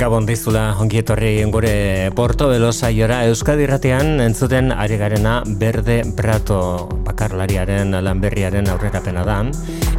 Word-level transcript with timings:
Gabon 0.00 0.24
dizula 0.24 0.78
ongietorri 0.80 1.44
gure 1.52 2.08
Porto 2.16 2.46
Belosa 2.48 2.88
jora 2.88 3.18
Euskadi 3.28 3.66
Ratean 3.68 4.22
entzuten 4.24 4.72
ari 4.72 4.96
garena 4.96 5.42
Berde 5.44 5.98
Prato 6.16 6.88
bakarlariaren 7.04 7.92
lanberriaren 8.00 8.70
aurrerapena 8.72 9.26
da. 9.28 9.42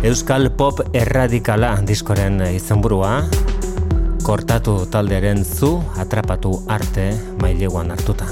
Euskal 0.02 0.50
Pop 0.58 0.82
Erradikala 0.98 1.76
diskoren 1.86 2.42
izenburua 2.50 3.20
kortatu 4.26 4.88
taldearen 4.90 5.46
zu 5.46 5.76
atrapatu 6.02 6.58
arte 6.66 7.12
maileguan 7.38 7.94
hartuta. 7.94 8.26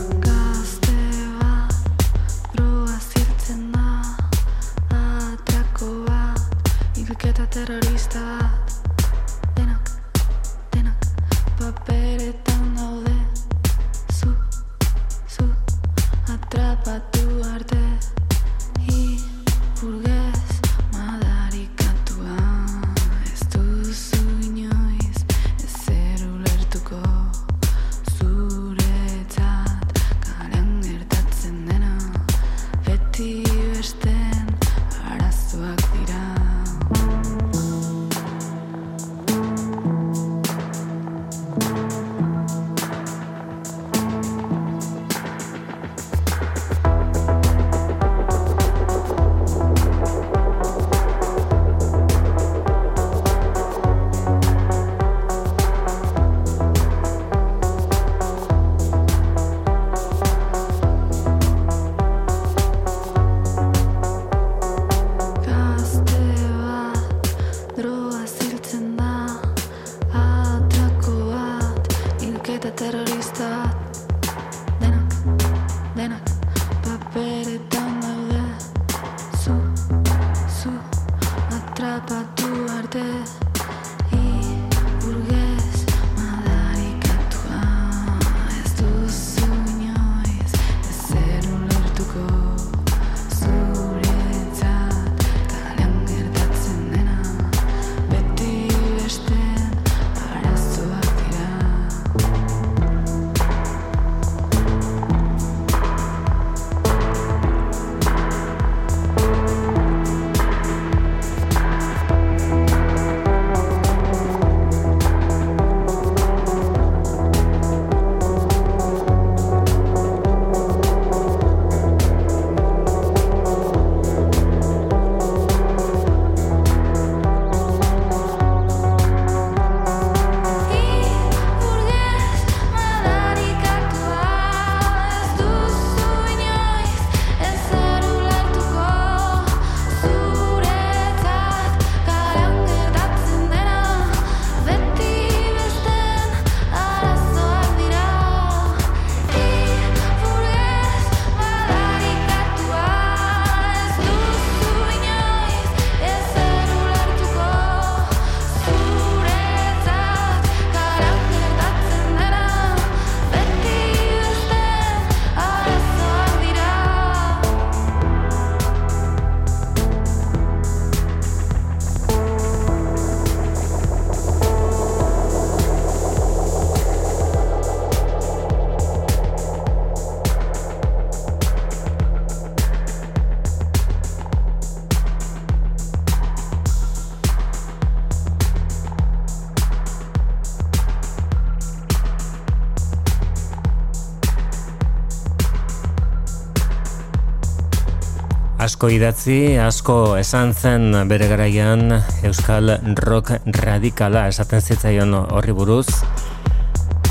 Asko 198.80 198.94
idatzi, 198.96 199.60
asko 199.60 199.94
esan 200.16 200.54
zen 200.56 200.94
bere 201.10 201.26
garaian 201.28 201.98
Euskal 202.24 202.72
Rock 203.04 203.34
Radikala 203.58 204.22
esaten 204.32 204.64
zitzaion 204.64 205.12
horri 205.20 205.52
buruz. 205.52 205.90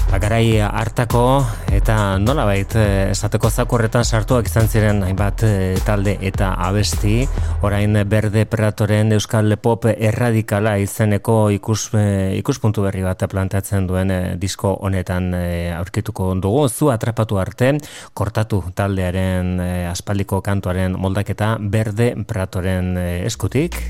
Bagarai 0.08 0.64
hartako 0.64 1.44
eta 1.88 2.18
nola 2.20 2.42
bait 2.44 2.74
eh, 2.76 3.08
esateko 3.14 3.48
zakorretan 3.48 4.04
sartuak 4.04 4.50
izan 4.50 4.66
ziren 4.68 4.98
hainbat 5.06 5.40
eh, 5.46 5.78
talde 5.86 6.18
eta 6.20 6.50
abesti. 6.66 7.22
Orain 7.64 7.96
berde 8.04 8.42
pratoren 8.44 9.14
euskal 9.16 9.56
pop 9.56 9.86
erradikala 9.88 10.74
izeneko 10.84 11.38
ikus, 11.56 11.86
eh, 11.96 12.36
ikuspuntu 12.42 12.84
berri 12.84 13.06
bat 13.06 13.24
plantatzen 13.32 13.88
duen 13.88 14.12
disko 14.36 14.74
honetan 14.84 15.32
aurkituko 15.78 16.34
dugu. 16.36 16.68
Zu 16.68 16.92
atrapatu 16.92 17.40
arte 17.40 17.78
kortatu 18.12 18.60
taldearen 18.76 19.56
aspaldiko 19.88 20.42
kantuaren 20.44 20.92
moldaketa 20.92 21.54
berde 21.58 22.12
pratoren 22.28 22.98
eskutik. 23.00 23.80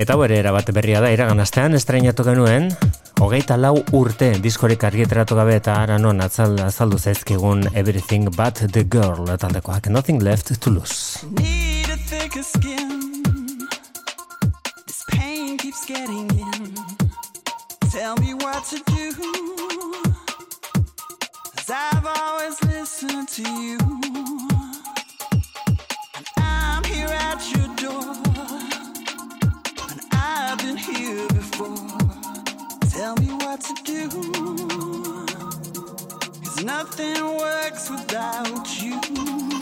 Eta 0.00 0.16
bere 0.16 0.42
erabat 0.44 0.68
berria 0.76 1.00
da, 1.00 1.08
iragan 1.12 1.40
astean, 1.40 1.74
estrainatu 1.76 2.24
genuen, 2.24 2.70
hogeita 3.20 3.56
lau 3.60 3.74
urte 3.92 4.30
diskorik 4.40 4.84
argiteratu 4.88 5.36
gabe 5.36 5.54
eta 5.58 5.74
ara 5.82 5.98
non 5.98 6.20
azaldu 6.20 6.98
zaizkigun 6.98 7.66
Everything 7.74 8.30
But 8.36 8.62
The 8.72 8.84
Girl 8.84 9.36
taldekoak. 9.36 9.88
Nothing 9.88 10.22
Left 10.22 10.60
To 10.60 10.70
Lose. 10.70 11.26
Need 11.36 11.90
a 11.90 11.96
thicker 11.96 12.42
skin. 12.42 12.88
This 14.86 15.04
pain 15.10 15.58
keeps 15.58 15.84
getting 15.86 16.30
in. 16.32 16.74
Tell 17.92 18.16
me 18.16 18.32
what 18.34 18.64
to 18.70 18.78
do. 18.88 19.12
Cause 21.56 21.70
I've 21.70 22.06
always 22.06 22.56
listened 22.64 23.28
to 23.36 23.42
you. 23.42 23.78
And 26.16 26.26
I'm 26.38 26.84
here 26.84 27.12
at 27.28 27.40
your 27.52 27.68
door. 27.76 28.16
And 29.90 30.00
I've 30.12 30.58
been 30.58 30.78
here 30.78 31.28
before 31.28 31.99
Tell 33.00 33.16
me 33.16 33.32
what 33.32 33.62
to 33.62 33.74
do. 33.82 34.10
Cause 36.44 36.62
nothing 36.62 37.38
works 37.38 37.88
without 37.88 38.82
you. 38.82 39.59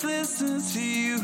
just 0.00 0.40
listen 0.40 0.62
to 0.62 0.80
you. 0.80 1.18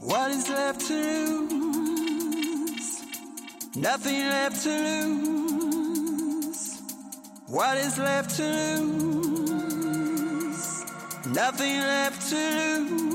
What 0.00 0.30
is 0.30 0.48
left 0.48 0.80
to 0.86 1.48
lose? 1.50 3.02
Nothing 3.76 4.28
left 4.28 4.62
to 4.62 4.70
lose. 5.06 6.80
What 7.48 7.76
is 7.78 7.98
left 7.98 8.36
to 8.36 8.78
lose? 8.80 10.04
Nothing 11.26 11.80
left 11.80 12.30
to 12.30 12.36
lose. 12.36 13.11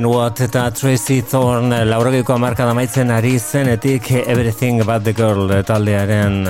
Ben 0.00 0.08
Watt 0.08 0.40
eta 0.40 0.62
Tracy 0.72 1.18
Thorne 1.28 1.82
laurageiko 1.84 2.32
amarka 2.32 2.64
damaitzen 2.64 3.10
ari 3.12 3.34
zenetik 3.36 4.06
Everything 4.22 4.80
But 4.88 5.02
The 5.04 5.12
Girl 5.12 5.50
taldearen 5.68 6.46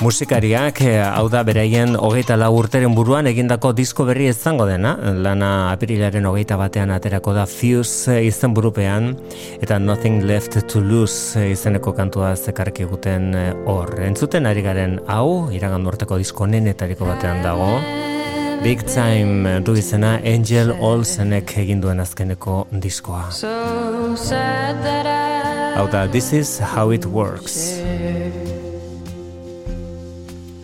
musikariak. 0.00 0.80
Hau 1.04 1.26
da 1.28 1.42
beraien 1.44 1.92
hogeita 2.00 2.38
lau 2.40 2.48
urteren 2.56 2.96
buruan 2.96 3.28
egindako 3.28 3.74
disko 3.76 4.06
berri 4.08 4.30
izango 4.32 4.64
dena. 4.64 4.94
Lana 5.20 5.50
apirilaren 5.74 6.24
hogeita 6.24 6.56
batean 6.56 6.94
aterako 6.96 7.36
da 7.36 7.44
Fuse 7.44 8.16
izen 8.24 8.56
burupean 8.56 9.12
eta 9.60 9.76
Nothing 9.76 10.24
Left 10.24 10.56
To 10.72 10.80
Lose 10.80 11.50
izeneko 11.50 11.92
kantua 11.92 12.32
zekarki 12.36 12.88
guten 12.88 13.34
hor. 13.66 13.98
Entzuten 14.00 14.48
ari 14.48 14.64
garen 14.64 14.96
hau 15.12 15.50
iragan 15.52 15.84
urteko 15.92 16.16
disko 16.24 16.48
nenetariko 16.48 17.04
batean 17.04 17.44
dago 17.44 18.13
Big 18.64 18.86
Time 18.86 19.60
du 19.60 19.74
izena 19.76 20.14
Angel 20.24 20.70
Olsenek 20.80 21.50
egin 21.60 21.82
duen 21.82 21.98
azkeneko 22.00 22.62
diskoa. 22.72 23.26
Hau 25.74 25.84
da, 25.92 26.06
this 26.08 26.32
is 26.32 26.58
how 26.72 26.88
it 26.90 27.04
works. 27.04 27.76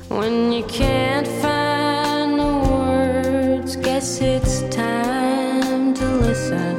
When 0.08 0.50
you 0.50 0.64
can't 0.64 1.29
find 1.43 2.41
the 2.41 2.52
words, 2.70 3.76
guess 3.76 4.23
it's 4.23 4.62
time 4.75 5.93
to 5.93 6.06
listen. 6.25 6.79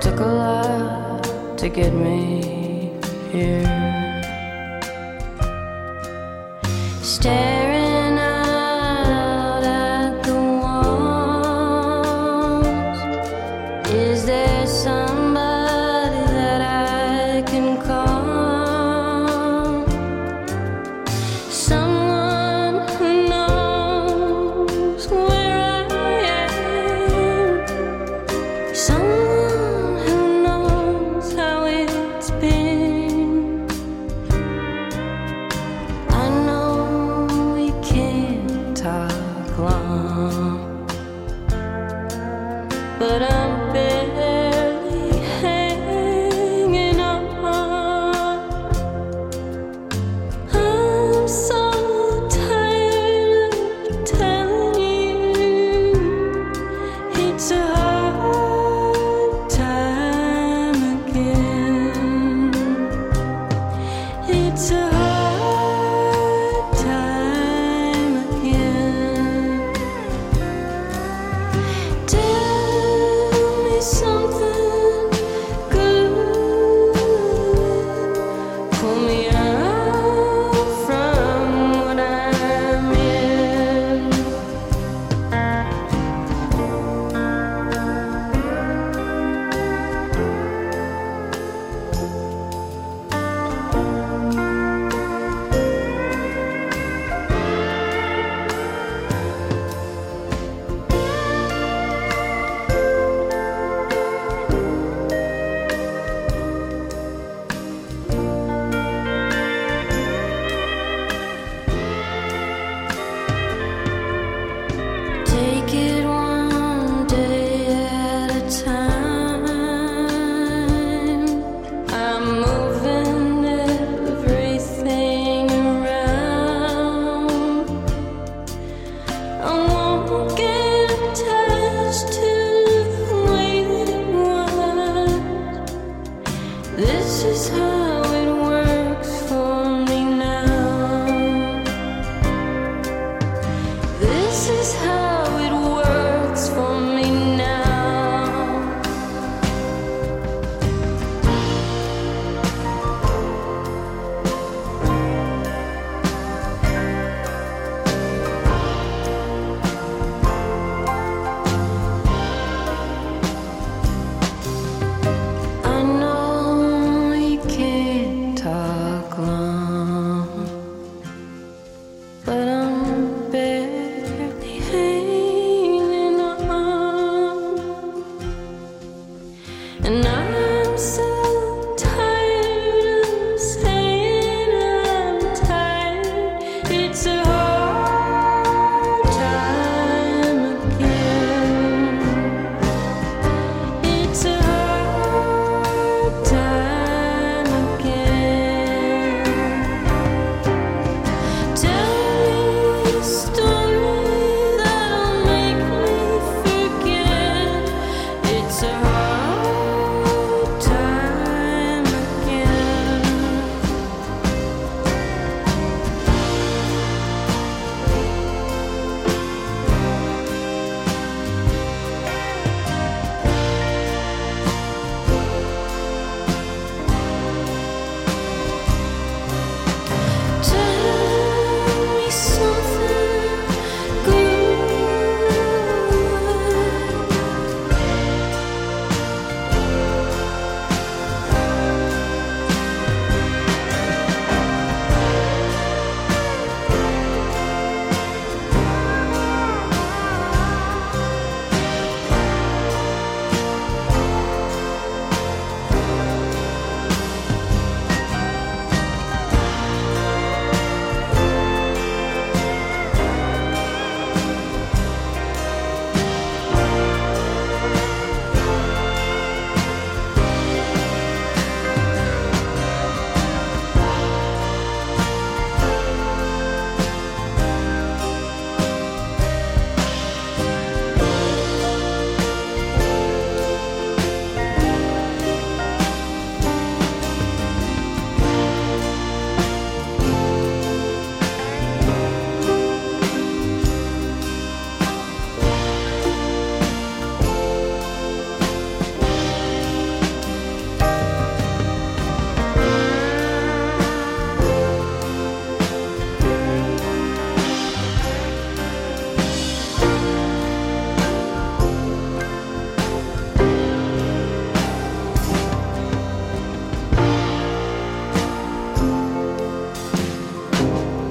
Took 0.00 0.20
a 0.20 0.32
lot 0.32 1.58
to 1.58 1.68
get 1.68 1.92
me 1.92 2.94
here. 3.32 3.68
Staring 7.02 7.69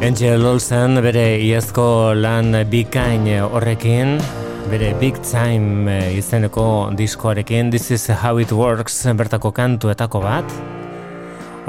Angel 0.09 0.41
Olsen 0.41 0.97
bere 1.05 1.37
iazko 1.45 2.15
lan 2.17 2.55
bikain 2.65 3.27
horrekin, 3.45 4.15
bere 4.71 4.87
Big 4.97 5.19
Time 5.21 5.99
izeneko 6.17 6.89
diskoarekin, 6.97 7.69
This 7.69 7.91
is 7.91 8.07
how 8.09 8.39
it 8.41 8.49
works, 8.51 9.05
bertako 9.05 9.51
kantuetako 9.53 10.21
bat. 10.23 10.55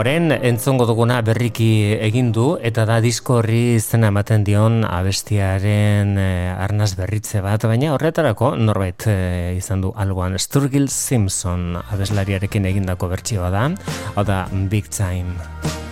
Horen, 0.01 0.33
entzongo 0.33 0.87
duguna 0.89 1.19
berriki 1.21 1.99
egin 2.01 2.33
du 2.33 2.55
eta 2.57 2.87
da 2.89 2.97
disko 3.05 3.43
horri 3.43 3.75
izena 3.75 4.09
ematen 4.09 4.49
dion 4.49 4.87
abestiaren 4.89 6.17
eh, 6.17 6.57
arnaz 6.57 6.95
berritze 6.97 7.45
bat, 7.45 7.69
baina 7.69 7.93
horretarako 7.93 8.55
norbait 8.57 9.05
eh, 9.13 9.53
izan 9.59 9.85
du 9.85 9.93
algoan 9.93 10.41
Sturgill 10.41 10.89
Simpson 10.89 11.77
abeslariarekin 11.83 12.73
egindako 12.73 13.13
bertsioa 13.13 13.53
da, 13.53 13.69
hau 14.17 14.25
da 14.25 14.47
Big 14.73 14.89
Time. 14.89 15.90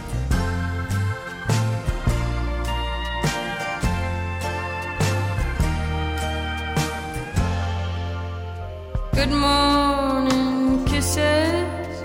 Good 9.18 9.32
morning, 9.32 10.84
kisses, 10.84 12.02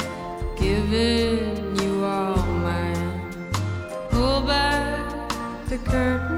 giving 0.56 1.78
you 1.80 2.04
all 2.04 2.42
mine. 2.66 3.22
Pull 4.10 4.42
back 4.42 5.30
the 5.70 5.78
curtains, 5.78 6.33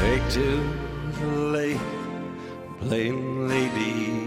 Take 0.00 0.28
to 0.30 0.48
the 1.20 1.26
lake, 1.26 1.78
plain 2.80 3.48
lady 3.48 4.19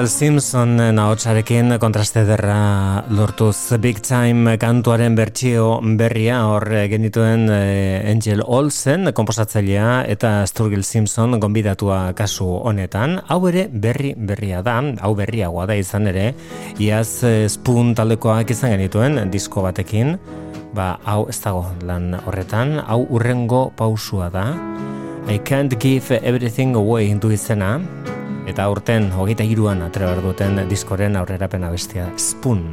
Sturgal 0.00 0.16
Simpson 0.16 0.78
nahotsarekin 0.96 1.74
kontraste 1.76 2.22
derra 2.24 3.04
lortuz. 3.12 3.76
Big 3.76 3.98
Time 4.00 4.54
kantuaren 4.56 5.12
bertsio 5.12 5.74
berria 5.98 6.38
hor 6.48 6.64
genituen 6.88 7.42
eh, 7.52 8.08
Angel 8.08 8.40
Olsen 8.40 9.10
komposatzailea 9.12 10.06
eta 10.08 10.46
Sturgill 10.48 10.86
Simpson 10.88 11.36
gonbidatua 11.36 12.14
kasu 12.16 12.46
honetan. 12.48 13.18
Hau 13.28 13.42
ere 13.50 13.66
berri 13.68 14.14
berria 14.16 14.62
da 14.64 14.78
hau 15.04 15.10
berriagoa 15.18 15.66
da 15.68 15.76
izan 15.76 16.08
ere. 16.08 16.30
Iaz 16.80 17.20
eh, 17.28 17.44
Spoon 17.52 17.92
taldekoak 17.92 18.54
izan 18.56 18.72
genituen 18.78 19.20
disko 19.28 19.66
batekin. 19.66 20.16
Ba 20.72 20.94
hau 21.04 21.26
ez 21.28 21.36
dago 21.44 21.66
lan 21.84 22.14
horretan 22.24 22.78
hau 22.86 23.02
urrengo 23.04 23.66
pausua 23.76 24.30
da. 24.32 24.54
I 25.28 25.36
can't 25.44 25.76
give 25.76 26.16
everything 26.24 26.72
away 26.74 27.12
du 27.20 27.36
izena 27.36 27.76
Eta 28.50 28.64
aurten, 28.66 29.12
hogeita 29.14 29.44
iruan 29.46 29.84
atrebar 29.86 30.18
duten 30.24 30.58
diskoren 30.66 31.14
aurrerapena 31.16 31.70
bestia 31.70 32.08
Spoon. 32.18 32.64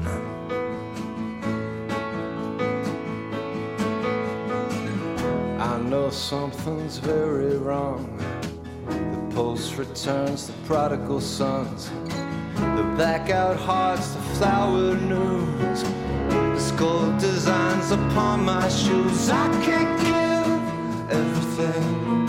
I 5.60 5.78
know 5.90 6.10
something's 6.10 6.98
very 6.98 7.58
wrong. 7.58 8.18
post 9.38 9.78
returns, 9.78 10.48
the 10.48 10.54
prodigal 10.66 11.22
sons, 11.22 11.92
the 12.56 12.84
blackout 12.96 13.56
hearts, 13.56 14.16
the 14.16 14.22
flowered 14.36 15.00
news, 15.04 15.84
the 15.84 16.60
skull 16.60 17.06
designs 17.20 17.92
upon 17.92 18.44
my 18.44 18.68
shoes. 18.68 19.30
I 19.30 19.48
can't 19.64 19.94
give 20.02 21.20
everything. 21.20 22.27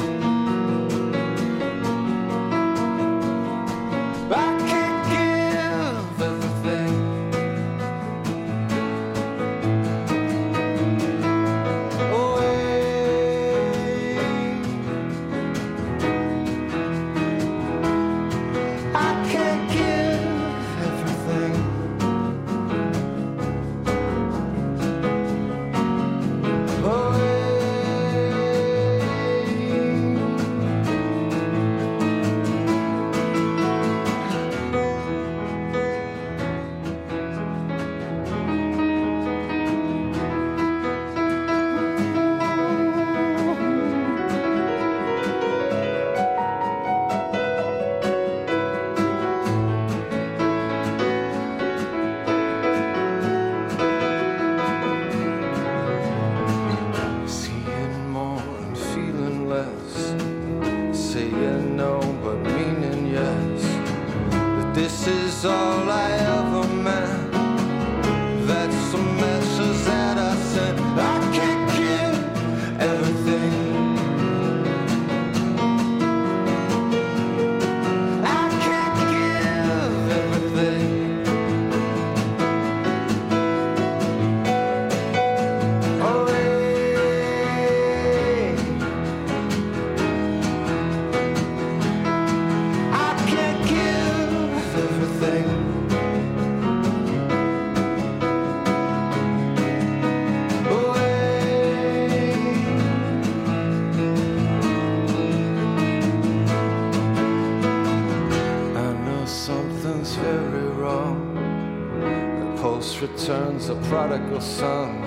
Prodigal 113.89 114.41
sons. 114.41 114.98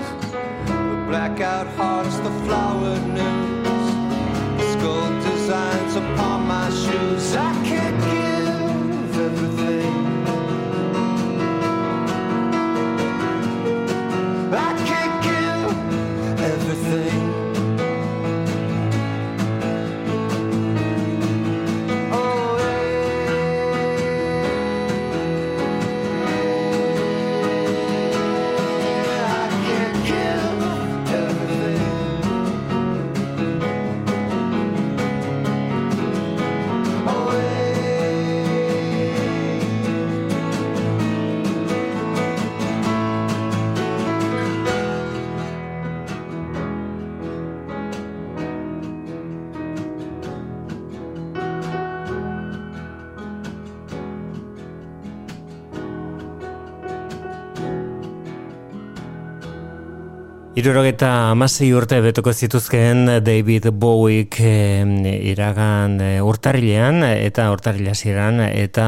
Irurogeta 60.62 61.08
amasei 61.32 61.72
urte 61.74 61.96
betoko 62.04 62.30
zituzkeen 62.30 63.08
David 63.26 63.64
Bowiek 63.82 64.36
eh, 64.46 64.84
iragan 65.32 65.96
eh, 65.98 66.20
urtarrilean 66.22 67.02
eta 67.02 67.48
urtarrila 67.50 67.96
hasieran 67.96 68.38
eta 68.44 68.84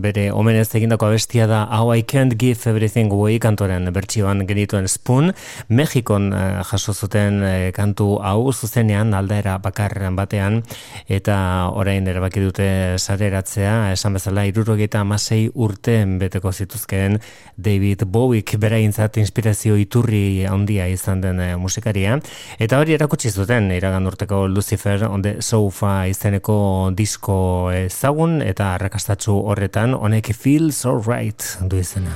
bere 0.00 0.30
omenez 0.32 0.70
egindako 0.78 1.10
abestia 1.10 1.44
da 1.50 1.66
How 1.68 1.92
I 1.92 2.06
Can't 2.08 2.38
Give 2.40 2.56
Everything 2.70 3.12
Away 3.12 3.36
kantoren 3.36 3.90
bertsioan 3.92 4.46
genituen 4.48 4.88
Spoon 4.88 5.34
Mexikon 5.68 6.30
eh, 6.32 6.62
jaso 6.70 6.94
zuten 6.94 7.42
eh, 7.44 7.68
kantu 7.76 8.22
hau 8.24 8.48
zuzenean 8.54 9.12
aldaera 9.12 9.58
bakar 9.60 9.92
batean 10.16 10.62
eta 11.04 11.68
orain 11.68 12.08
erabaki 12.08 12.46
dute 12.46 12.70
sareratzea. 12.96 13.92
Esan 13.92 14.16
bezala 14.16 14.46
irurogeta 14.48 15.04
amasei 15.04 15.50
urte 15.52 16.00
beteko 16.24 16.54
zituzkeen 16.54 17.20
David 17.60 18.06
Bowiek 18.08 18.56
beraintzat 18.56 19.20
inspirazio 19.20 19.76
iturri 19.76 20.46
handia 20.78 20.86
izan 20.94 21.20
den 21.20 21.40
eh, 21.40 21.56
musikaria 21.56 22.18
eta 22.58 22.78
hori 22.78 22.94
erakutsi 22.94 23.30
zuten 23.30 23.70
iragan 23.72 24.06
urteko 24.06 24.46
Lucifer 24.46 25.04
on 25.08 25.22
the 25.22 25.42
Sofa 25.42 26.06
izeneko 26.06 26.90
disko 26.94 27.70
ezagun 27.74 28.42
eta 28.42 28.74
arrakastatsu 28.74 29.34
horretan 29.50 29.94
honek 29.94 30.32
Feel 30.34 30.72
So 30.72 31.00
Right 31.06 31.42
du 31.62 31.78
izena. 31.78 32.12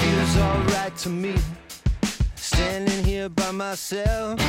feels 0.00 0.36
alright 0.36 0.96
to 0.96 1.08
me. 1.08 1.34
Standing 2.36 3.04
here 3.04 3.28
by 3.28 3.52
myself. 3.52 4.47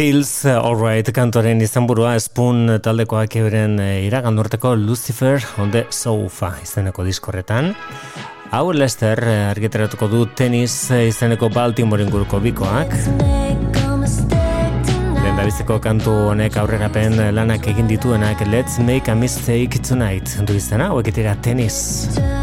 Feels 0.00 0.46
Alright 0.48 1.10
kantoren 1.12 1.58
izenburua 1.60 2.14
espun 2.16 2.70
taldekoak 2.80 3.34
euren 3.36 3.74
eh, 3.84 4.06
iragan 4.06 4.40
urteko 4.40 4.70
Lucifer 4.72 5.44
on 5.60 5.74
the 5.74 5.82
Sofa 5.92 6.54
izeneko 6.62 7.04
diskorretan. 7.04 7.74
Hau 8.48 8.72
Lester 8.72 9.20
eh, 9.28 9.50
argiteratuko 9.50 10.08
du 10.08 10.22
tenis 10.40 10.72
eh, 10.88 11.10
izeneko 11.10 11.52
Baltimore 11.52 12.08
inguruko 12.08 12.40
bikoak. 12.40 12.96
Lendabiziko 15.20 15.76
kantu 15.84 16.16
honek 16.32 16.56
aurrerapen 16.64 17.20
lanak 17.36 17.68
egin 17.68 17.92
dituenak 17.92 18.48
Let's 18.48 18.80
Make 18.80 19.12
a 19.12 19.14
Mistake 19.14 19.84
Tonight 19.84 20.38
du 20.48 20.56
izena, 20.56 20.94
hauek 20.94 21.12
tenis. 21.12 21.44
Tenis. 21.44 22.39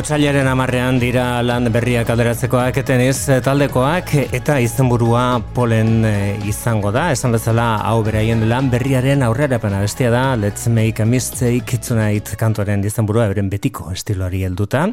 Otsailaren 0.00 0.48
amarrean 0.48 0.96
dira 0.96 1.42
lan 1.44 1.66
berriak 1.74 2.08
alderatzekoak 2.08 2.78
eteniz 2.80 3.26
taldekoak 3.44 4.14
eta 4.32 4.56
izenburua 4.64 5.24
polen 5.52 6.06
eh, 6.08 6.38
izango 6.48 6.88
da. 6.94 7.10
Esan 7.12 7.36
bezala 7.36 7.66
hau 7.84 7.98
beraien 8.06 8.46
lan 8.48 8.70
berriaren 8.72 9.20
aurrera 9.26 9.58
pena 9.60 9.82
bestia 9.84 10.08
da 10.14 10.24
Let's 10.40 10.70
Make 10.72 11.04
a 11.04 11.08
Mistake 11.10 11.82
Tonight 11.84 12.32
kantuaren 12.40 12.80
izenburua 12.88 13.28
beren 13.34 13.52
betiko 13.52 13.92
estiloari 13.92 14.40
helduta. 14.48 14.86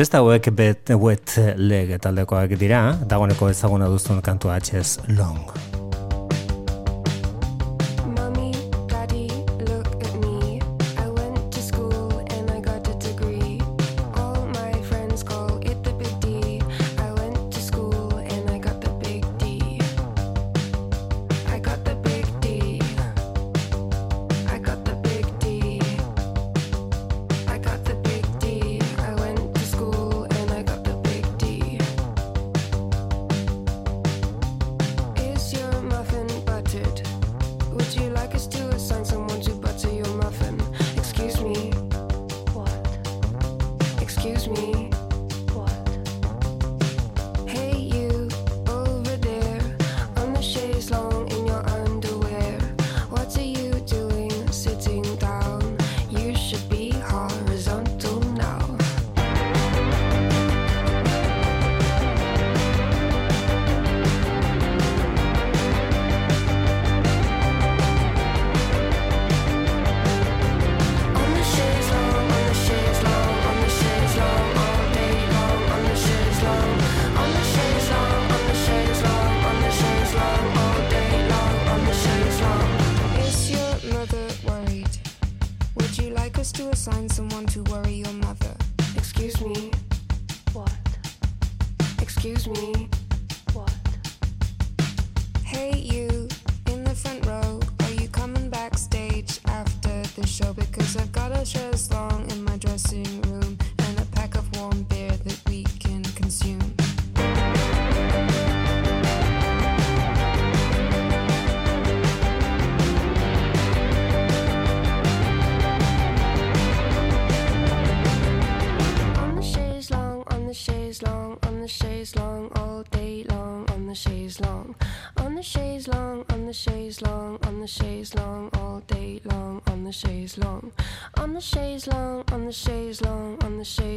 Beste 0.00 0.22
hauek 0.22 0.48
bet 0.56 0.96
wet 0.96 1.36
leg 1.60 1.98
taldekoak 2.00 2.56
dira, 2.56 2.86
dagoeneko 3.04 3.52
ezaguna 3.52 3.92
duzun 3.92 4.24
kantua 4.24 4.56
HS 4.62 5.10
Long. 5.12 5.83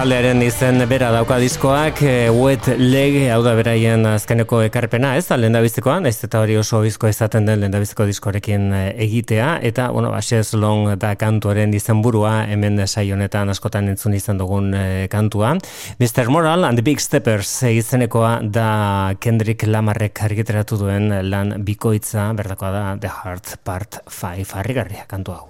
Taldearen 0.00 0.40
izen 0.40 0.80
bera 0.88 1.10
dauka 1.12 1.36
diskoak, 1.36 1.98
e, 2.08 2.30
wet 2.32 2.70
leg, 2.80 3.18
hau 3.28 3.42
da 3.44 3.50
beraien 3.58 4.06
azkeneko 4.08 4.62
ekarpena, 4.64 5.10
ez 5.20 5.26
da 5.26 5.36
lehendabizikoa, 5.36 5.98
naiz 6.00 6.14
eta 6.24 6.40
hori 6.40 6.56
oso 6.56 6.80
bizko 6.80 7.10
izaten 7.12 7.44
den 7.44 7.60
lehendabiziko 7.60 8.06
diskorekin 8.08 8.64
e, 8.78 8.80
egitea, 9.04 9.50
eta, 9.68 9.90
bueno, 9.92 10.14
Ashes 10.16 10.54
Long 10.56 10.94
da 11.02 11.12
kantuaren 11.20 11.76
izenburua 11.76 12.46
hemen 12.48 12.80
saio 12.86 13.18
honetan 13.18 13.52
askotan 13.52 13.92
entzun 13.92 14.16
izan 14.16 14.40
dugun 14.40 14.72
e, 14.72 15.04
kantua. 15.12 15.52
Mr. 16.00 16.32
Moral 16.32 16.64
and 16.64 16.80
the 16.80 16.86
Big 16.88 17.04
Steppers 17.04 17.52
izenekoa 17.68 18.38
da 18.40 19.12
Kendrick 19.20 19.68
Lamarrek 19.68 20.24
argiteratu 20.24 20.80
duen 20.80 21.12
lan 21.28 21.58
bikoitza, 21.60 22.30
berdakoa 22.40 22.72
da 22.72 22.84
The 22.96 23.16
Heart 23.20 23.56
Part 23.68 24.04
5, 24.08 24.54
harrigarria 24.62 25.04
kantu 25.12 25.36
hau. 25.36 25.49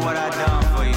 What 0.00 0.16
I 0.16 0.30
done 0.30 0.64
for 0.74 0.84
you. 0.84 0.96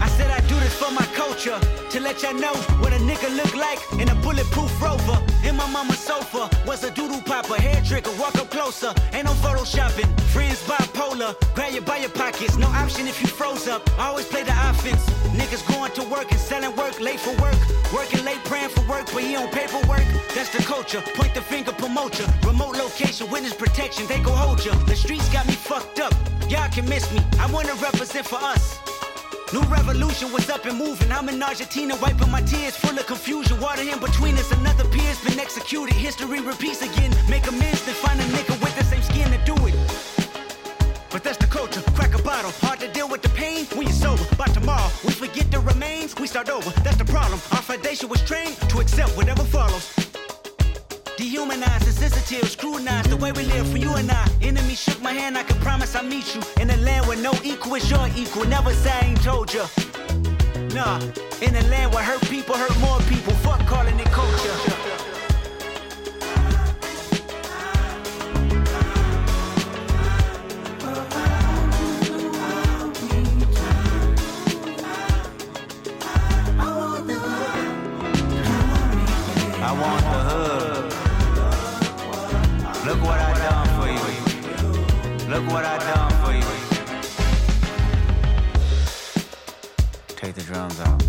I 0.00 0.08
said 0.08 0.30
I 0.30 0.40
do 0.48 0.54
this 0.60 0.74
for 0.74 0.90
my 0.92 1.06
culture 1.14 1.58
to 1.90 2.00
let 2.00 2.22
y'all 2.22 2.34
know 2.34 2.54
what 2.82 2.92
a 2.92 2.96
nigga 2.96 3.34
look 3.36 3.54
like 3.54 3.80
in 4.00 4.08
a 4.08 4.14
bulletproof 4.16 4.72
rover. 4.80 5.18
In 5.46 5.56
my 5.56 5.68
mama's 5.70 5.98
sofa 5.98 6.50
was 6.66 6.84
a 6.84 6.90
doodle 6.90 7.22
popper, 7.22 7.54
hair 7.54 7.80
trigger, 7.84 8.10
walk 8.18 8.36
up 8.36 8.50
closer. 8.50 8.92
Ain't 9.12 9.24
no 9.24 9.32
photoshopping, 9.44 10.10
friends 10.32 10.62
bipolar. 10.66 11.34
Grab 11.54 11.72
you 11.72 11.80
by 11.80 11.98
your 11.98 12.10
pockets, 12.10 12.56
no 12.56 12.66
option 12.68 13.06
if 13.06 13.20
you 13.20 13.28
froze 13.28 13.66
up. 13.68 13.82
I 13.98 14.08
always 14.08 14.26
play 14.26 14.42
the 14.42 14.56
offense. 14.68 15.04
Niggas 15.38 15.64
going 15.72 15.92
to 15.92 16.02
work 16.14 16.30
and 16.30 16.40
selling 16.40 16.74
work, 16.76 17.00
late 17.00 17.20
for 17.20 17.34
work. 17.42 17.56
Working 17.92 18.24
late, 18.24 18.42
praying 18.44 18.70
for 18.70 18.80
work, 18.88 19.06
but 19.12 19.22
he 19.22 19.36
on 19.36 19.48
paperwork. 19.48 20.06
That's 20.34 20.48
the 20.48 20.62
culture. 20.62 21.02
Point 21.14 21.34
the 21.34 21.42
finger, 21.42 21.72
promote 21.72 22.18
ya. 22.18 22.26
Remote 22.46 22.76
location, 22.76 23.30
witness 23.30 23.52
protection, 23.52 24.06
they 24.06 24.18
go 24.20 24.32
hold 24.32 24.64
ya. 24.64 24.72
The 24.86 24.96
streets 24.96 25.28
got 25.28 25.46
me 25.46 25.52
fucked 25.52 26.00
up. 26.00 26.14
Y'all 26.48 26.70
can 26.70 26.88
miss 26.88 27.10
me. 27.12 27.20
I 27.38 27.50
wanna 27.52 27.74
represent 27.74 28.26
for 28.26 28.36
us. 28.36 28.78
New 29.52 29.60
revolution 29.64 30.32
was 30.32 30.48
up 30.48 30.64
and 30.64 30.78
moving. 30.78 31.12
I'm 31.12 31.28
in 31.28 31.42
Argentina, 31.42 31.94
wiping 32.00 32.30
my 32.30 32.40
tears, 32.40 32.74
full 32.74 32.98
of 32.98 33.06
confusion. 33.06 33.60
Water 33.60 33.82
in 33.82 34.00
between 34.00 34.38
us, 34.38 34.50
another 34.52 34.84
peer's 34.88 35.22
been 35.22 35.38
executed. 35.38 35.94
History 35.94 36.40
repeats 36.40 36.80
again. 36.80 37.12
Make 37.28 37.46
amends, 37.46 37.84
then 37.84 37.94
find 37.96 38.18
a 38.18 38.24
nigga 38.32 38.58
with 38.62 38.74
the 38.78 38.84
same 38.84 39.02
skin 39.02 39.30
to 39.30 39.38
do 39.44 39.54
it. 39.66 39.74
But 41.22 41.36
that's 41.36 41.38
the 41.38 41.58
culture. 41.58 41.80
Crack 41.94 42.18
a 42.18 42.22
bottle. 42.22 42.50
Hard 42.66 42.80
to 42.80 42.88
deal 42.88 43.08
with 43.08 43.22
the 43.22 43.28
pain 43.28 43.66
when 43.76 43.86
you're 43.86 43.94
sober. 43.94 44.24
By 44.36 44.46
tomorrow, 44.46 44.90
we 45.04 45.12
forget 45.12 45.52
the 45.52 45.60
remains. 45.60 46.16
We 46.16 46.26
start 46.26 46.50
over. 46.50 46.68
That's 46.82 46.96
the 46.96 47.04
problem. 47.04 47.38
Our 47.52 47.62
foundation 47.62 48.08
was 48.08 48.20
trained 48.22 48.56
to 48.70 48.80
accept 48.80 49.16
whatever 49.16 49.44
follows. 49.44 49.86
Dehumanized, 51.16 51.86
insensitive, 51.86 52.48
scrutinized 52.50 53.10
the 53.10 53.16
way 53.16 53.30
we 53.30 53.44
live 53.44 53.68
for 53.68 53.78
you 53.78 53.92
and 53.94 54.10
I. 54.10 54.28
Enemy 54.42 54.74
shook 54.74 55.00
my 55.00 55.12
hand, 55.12 55.38
I 55.38 55.44
can 55.44 55.60
promise 55.60 55.94
I'll 55.94 56.02
meet 56.02 56.34
you. 56.34 56.42
In 56.60 56.70
a 56.70 56.76
land 56.78 57.06
where 57.06 57.18
no 57.18 57.32
equal 57.44 57.76
is 57.76 57.88
your 57.88 58.08
equal. 58.16 58.44
Never 58.46 58.72
say 58.72 58.90
I 58.90 59.06
ain't 59.06 59.22
told 59.22 59.54
ya. 59.54 59.66
Nah, 60.74 60.98
in 61.40 61.54
a 61.54 61.62
land 61.70 61.94
where 61.94 62.02
hurt 62.02 62.22
people 62.22 62.56
hurt 62.56 62.76
more 62.80 62.98
people. 63.02 63.32
Fuck 63.46 63.64
calling 63.68 64.00
it 64.00 64.10
culture. 64.10 65.01
Look 85.42 85.52
what 85.54 85.64
I 85.64 85.78
done 85.78 86.12
for 86.24 86.32
you. 86.32 86.42
Take 90.16 90.34
the 90.34 90.42
drums 90.42 90.80
out. 90.80 91.02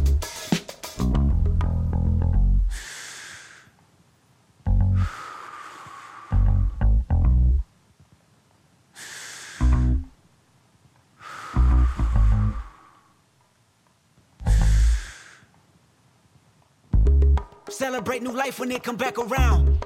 Celebrate 17.70 18.24
new 18.24 18.32
life 18.32 18.60
when 18.60 18.72
it 18.72 18.82
come 18.82 18.96
back 18.96 19.20
around. 19.20 19.86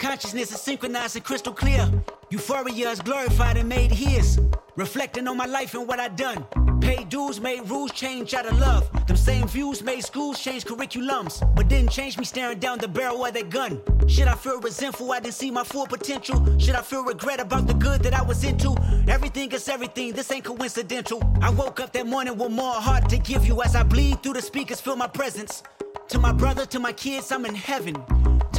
Consciousness 0.00 0.50
is 0.50 0.58
synchronized 0.62 1.16
and 1.16 1.24
crystal 1.26 1.52
clear. 1.52 1.86
Euphoria 2.30 2.88
is 2.88 3.02
glorified 3.02 3.58
and 3.58 3.68
made 3.68 3.90
his. 3.92 4.40
Reflecting 4.74 5.28
on 5.28 5.36
my 5.36 5.44
life 5.44 5.74
and 5.74 5.86
what 5.86 6.00
I 6.00 6.08
done. 6.08 6.46
Paid 6.80 7.10
dues, 7.10 7.38
made 7.38 7.68
rules 7.68 7.92
change 7.92 8.32
out 8.32 8.46
of 8.46 8.58
love. 8.58 8.90
Them 9.06 9.16
same 9.18 9.46
views 9.46 9.82
made 9.82 10.02
schools 10.02 10.40
change 10.40 10.64
curriculums. 10.64 11.44
But 11.54 11.68
didn't 11.68 11.90
change 11.90 12.16
me 12.16 12.24
staring 12.24 12.58
down 12.58 12.78
the 12.78 12.88
barrel 12.88 13.26
of 13.26 13.34
that 13.34 13.50
gun. 13.50 13.82
Should 14.08 14.26
I 14.26 14.36
feel 14.36 14.58
resentful 14.58 15.12
I 15.12 15.20
didn't 15.20 15.34
see 15.34 15.50
my 15.50 15.64
full 15.64 15.86
potential? 15.86 16.58
Should 16.58 16.76
I 16.76 16.80
feel 16.80 17.04
regret 17.04 17.38
about 17.38 17.66
the 17.66 17.74
good 17.74 18.02
that 18.04 18.14
I 18.14 18.22
was 18.22 18.42
into? 18.42 18.74
Everything 19.06 19.52
is 19.52 19.68
everything, 19.68 20.14
this 20.14 20.32
ain't 20.32 20.46
coincidental. 20.46 21.20
I 21.42 21.50
woke 21.50 21.78
up 21.78 21.92
that 21.92 22.06
morning 22.06 22.38
with 22.38 22.52
more 22.52 22.72
heart 22.72 23.10
to 23.10 23.18
give 23.18 23.46
you 23.46 23.60
as 23.60 23.76
I 23.76 23.82
bleed 23.82 24.22
through 24.22 24.32
the 24.32 24.42
speakers, 24.42 24.80
feel 24.80 24.96
my 24.96 25.08
presence. 25.08 25.62
To 26.08 26.18
my 26.18 26.32
brother, 26.32 26.64
to 26.64 26.80
my 26.80 26.94
kids, 26.94 27.30
I'm 27.30 27.44
in 27.44 27.54
heaven. 27.54 28.02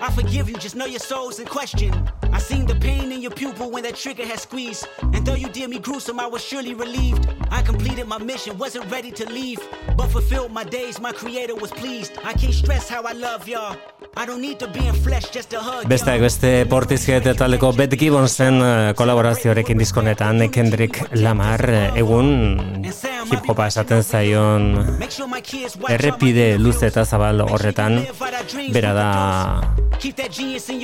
I 0.00 0.10
forgive 0.12 0.48
you, 0.48 0.56
just 0.56 0.76
know 0.76 0.86
your 0.86 1.00
soul's 1.00 1.38
in 1.38 1.46
question. 1.46 1.92
I 2.32 2.38
seen 2.38 2.66
the 2.66 2.74
pain 2.74 3.10
in 3.10 3.20
your 3.20 3.32
pupil 3.32 3.70
when 3.70 3.82
that 3.82 3.96
trigger 3.96 4.24
had 4.24 4.38
squeezed. 4.38 4.86
And 5.02 5.26
though 5.26 5.34
you 5.34 5.48
did 5.48 5.70
me 5.70 5.78
gruesome, 5.78 6.20
I 6.20 6.26
was 6.26 6.44
surely 6.44 6.74
relieved. 6.74 7.26
I 7.50 7.62
completed 7.62 8.06
my 8.06 8.18
mission, 8.18 8.56
wasn't 8.58 8.90
ready 8.90 9.10
to 9.12 9.26
leave. 9.26 9.60
But 9.96 10.08
fulfilled 10.08 10.52
my 10.52 10.64
days, 10.64 11.00
my 11.00 11.12
creator 11.12 11.54
was 11.54 11.70
pleased. 11.70 12.12
I 12.24 12.32
can't 12.34 12.54
stress 12.54 12.88
how 12.88 13.02
I 13.02 13.12
love 13.12 13.48
y'all. 13.48 13.76
I 14.16 14.26
don't 14.26 14.40
need 14.40 14.58
to 14.58 14.68
be 14.68 14.86
in 14.86 14.94
flesh 14.94 15.30
just 15.30 15.50
to 15.50 15.60
hug 15.60 15.86
Besteak 15.86 16.18
y'all. 16.18 16.26
beste 16.26 16.66
Portishead 16.68 17.28
taldeko 17.38 17.72
Beth 17.72 17.94
Gibbonsen 17.94 18.60
eh, 18.62 18.94
kolaborazioarekin 18.98 19.78
diskonetan 19.78 20.42
Kendrick 20.50 20.98
Lamar 21.14 21.62
eh, 21.70 22.00
egun 22.02 22.82
hip 22.82 23.46
hopa 23.46 23.68
esaten 23.70 24.02
zaion 24.02 24.98
errepide 25.88 26.56
luze 26.58 26.90
eta 26.90 27.04
zabal 27.04 27.44
horretan 27.46 28.00
bera 28.74 28.94
da 28.96 29.08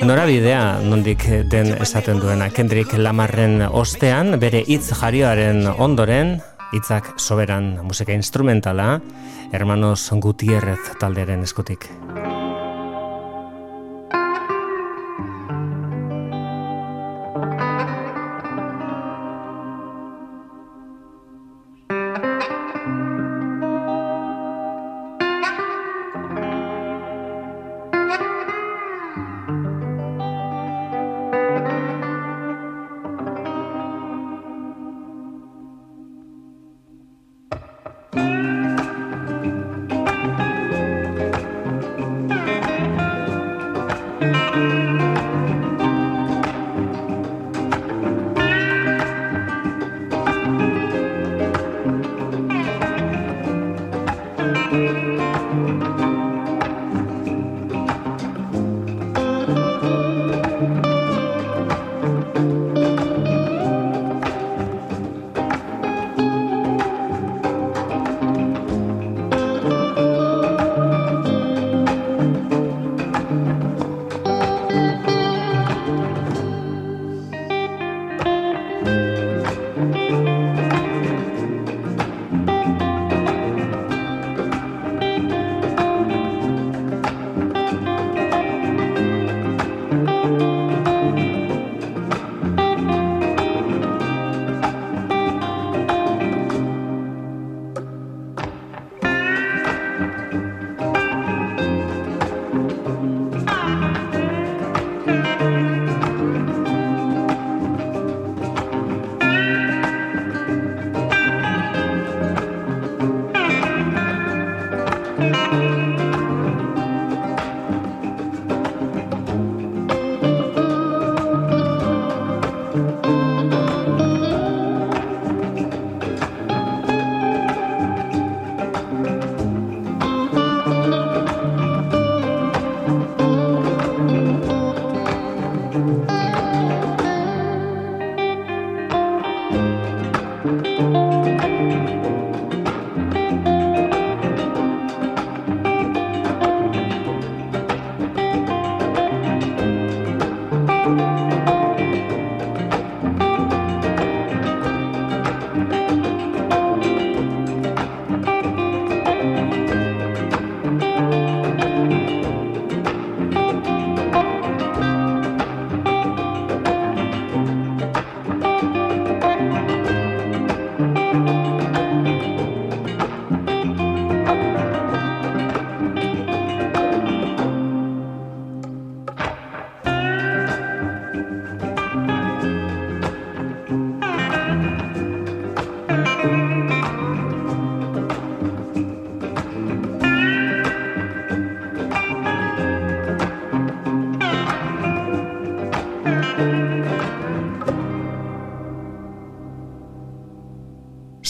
Norabidea 0.05 0.79
nondik 0.83 1.23
den 1.51 1.71
esaten 1.81 2.19
duena 2.19 2.49
Kendrick 2.49 2.97
Lamarren 2.97 3.61
ostean 3.69 4.39
bere 4.41 4.63
hitz 4.67 4.89
jarioaren 4.99 5.65
ondoren 5.77 6.37
hitzak 6.75 7.13
soberan 7.19 7.75
musika 7.83 8.13
instrumentala 8.13 8.99
Hermanos 9.51 10.09
Gutierrez 10.21 10.81
talderen 10.99 11.43
eskutik. 11.47 11.89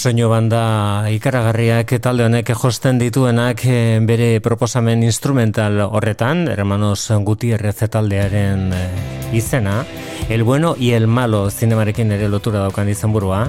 Soinu 0.05 0.27
banda 0.29 1.05
ikaragarriak 1.09 1.95
talde 1.97 2.27
honek 2.27 2.51
josten 2.53 2.99
dituenak 3.01 3.63
eh, 3.65 3.97
bere 4.05 4.27
proposamen 4.37 5.01
instrumental 5.01 5.79
horretan, 5.81 6.43
Hermanos 6.45 7.07
Gutierrez 7.25 7.89
taldearen 7.89 8.73
eh, 8.73 8.89
izena, 9.33 9.85
El 10.29 10.43
Bueno 10.43 10.75
y 10.77 10.91
El 10.91 11.07
Malo 11.07 11.49
zinemarekin 11.49 12.11
ere 12.11 12.29
lotura 12.29 12.59
daukan 12.59 12.89
izenburua. 12.89 13.47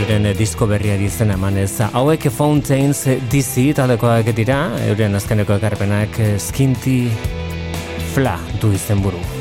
Euren 0.00 0.24
eh, 0.24 0.32
disko 0.38 0.64
berriari 0.66 1.10
izena 1.10 1.34
emanez. 1.34 1.82
Hauek 1.92 2.30
Fountains 2.30 3.04
DC 3.04 3.74
taldekoak 3.76 4.32
dira, 4.32 4.70
euren 4.88 5.20
azkeneko 5.20 5.60
ekarpenak 5.60 6.16
Skinty 6.38 7.10
Fla 8.14 8.38
du 8.60 8.72
izenburu. 8.72 9.39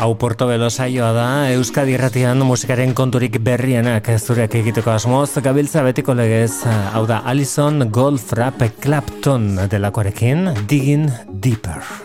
Hau 0.00 0.14
Portobelo 0.16 0.70
saioa 0.72 1.10
da, 1.12 1.24
Euskadi 1.52 1.92
irratian 1.92 2.40
musikaren 2.48 2.94
konturik 2.96 3.36
berrienak 3.44 4.08
zurek 4.16 4.56
egiteko 4.62 4.94
asmoz, 4.94 5.28
gabiltza 5.44 5.84
betiko 5.84 6.16
legez, 6.16 6.64
hau 6.64 7.04
da 7.04 7.20
Alison 7.28 7.84
Golf 7.92 8.32
Rap 8.32 8.64
Clapton 8.80 9.66
delakoarekin, 9.68 10.54
Digging 10.64 11.10
Deeper. 11.28 11.99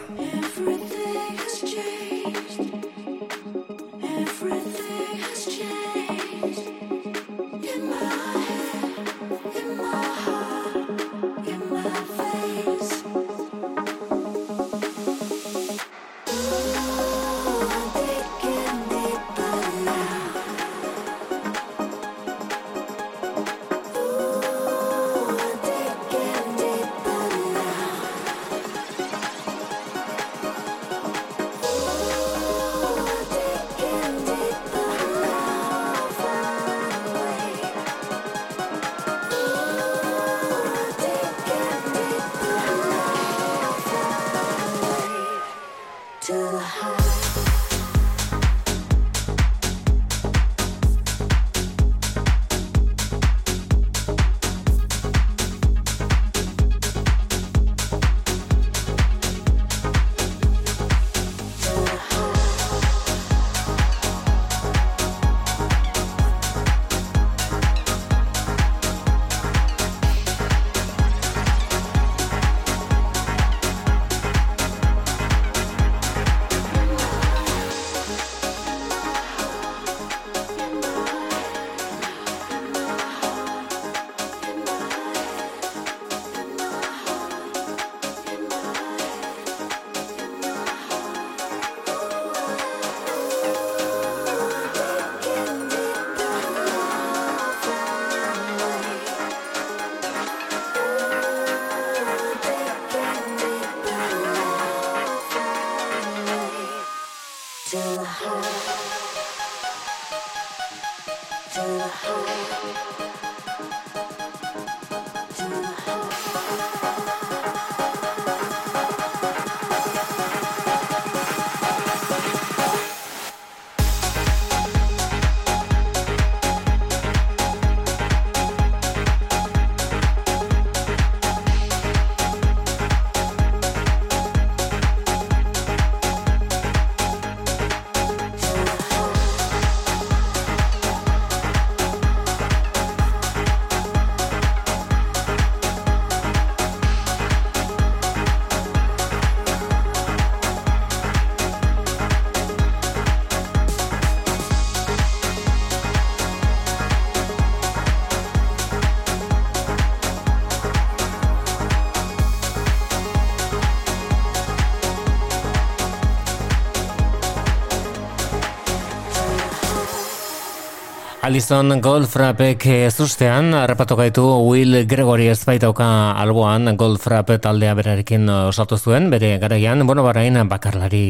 Alison 171.35 171.81
Goldfrappek 171.83 172.63
ez 172.71 172.93
ustean, 173.03 173.49
harrapatu 173.59 173.97
gaitu 173.99 174.21
Will 174.47 174.85
Gregory 174.87 175.25
ez 175.27 175.41
baitauka 175.43 175.83
alboan 176.15 176.77
Goldfrapp 176.79 177.33
taldea 177.43 177.73
berarekin 177.75 178.29
osatu 178.31 178.77
zuen, 178.79 179.09
bere 179.11 179.33
garaian, 179.41 179.83
bueno, 179.83 180.05
barain 180.05 180.39
bakarlari 180.47 181.01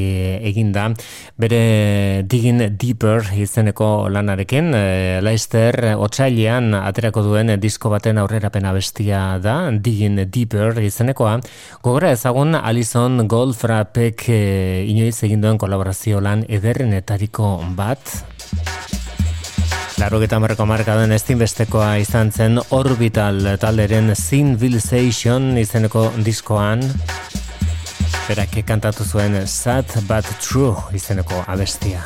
eginda, 0.49 0.87
bere 1.37 2.23
Digging 2.25 2.63
Deeper 2.73 3.29
izeneko 3.37 4.09
lanarekin, 4.09 4.73
eh, 4.73 5.21
Leicester 5.21 5.93
otsailean 5.93 6.73
aterako 6.73 7.21
duen 7.29 7.53
disko 7.61 7.93
baten 7.93 8.17
aurrerapena 8.17 8.73
bestia 8.73 9.37
da, 9.37 9.69
Digging 9.69 10.23
Deeper 10.25 10.81
izenekoa, 10.81 11.37
gogora 11.85 12.09
ezagun 12.17 12.57
Alison 12.57 13.27
Goldfrappek 13.29 14.25
eh, 14.33 14.89
inoiz 14.89 15.19
egin 15.21 15.45
duen 15.45 15.61
kolaborazio 15.61 16.17
lan 16.17 16.47
ederrenetariko 16.49 17.59
bat, 17.77 18.09
Laro 19.95 20.17
geta 20.19 20.41
marreko 20.43 20.65
markaden 20.67 21.13
estinbestekoa 21.15 21.93
izan 22.03 22.31
zen 22.35 22.59
Orbital 22.75 23.37
talderen 23.61 24.11
Civilization 24.19 25.55
izeneko 25.61 26.09
diskoan 26.25 26.83
berak 28.27 28.59
kantatu 28.67 29.07
zuen 29.07 29.39
Sad 29.47 29.95
But 30.09 30.27
True 30.43 30.75
izeneko 30.99 31.45
abestia. 31.47 32.03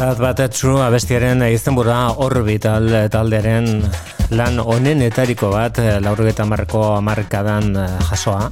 Sad 0.00 0.16
But 0.16 0.40
True 0.56 0.80
abestiaren 0.80 1.42
izenbura 1.44 2.14
Orbital 2.24 2.86
taldearen 3.12 3.66
lan 4.32 4.56
onenetariko 4.64 5.50
bat 5.52 5.76
laurogeta 6.00 6.46
marko 6.48 6.80
amarkadan 6.94 7.76
eh, 7.76 7.84
jasoa. 8.08 8.46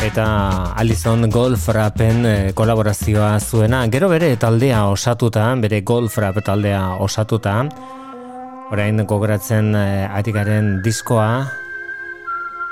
Eta 0.00 0.24
Alison 0.80 1.28
Goldfrappen 1.28 2.24
eh, 2.24 2.52
kolaborazioa 2.56 3.34
zuena. 3.44 3.82
Gero 3.92 4.08
bere 4.08 4.32
taldea 4.40 4.86
osatuta 4.88 5.50
bere 5.60 5.82
Goldfrapp 5.84 6.40
taldea 6.48 6.94
osatuta. 7.04 7.58
Orain 8.72 9.04
gogoratzen 9.04 9.74
eh, 9.76 10.08
ari 10.08 10.32
garen 10.32 10.78
diskoa 10.80 11.59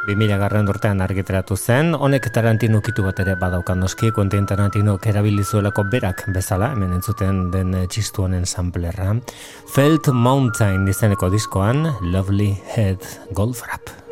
2000 0.08 0.38
garren 0.40 0.68
urtean 0.72 1.02
argitaratu 1.04 1.56
zen, 1.56 1.92
honek 1.92 2.30
Tarantino 2.32 2.80
kitu 2.80 3.04
bat 3.04 3.20
ere 3.20 3.34
badaukan 3.36 3.82
noski, 3.84 4.08
Quentin 4.16 4.48
Tarantino 4.48 4.96
erabilizuelako 5.12 5.84
berak 5.92 6.24
bezala, 6.32 6.72
hemen 6.72 6.96
entzuten 6.96 7.50
den 7.52 7.76
eh, 7.76 7.84
txistu 7.92 8.24
honen 8.24 8.48
samplerra. 8.48 9.12
Felt 9.74 10.08
Mountain 10.08 10.88
izeneko 10.88 11.28
diskoan, 11.28 11.90
Lovely 12.00 12.54
Head 12.72 13.04
Golf 13.36 13.66
Rap. 13.68 14.07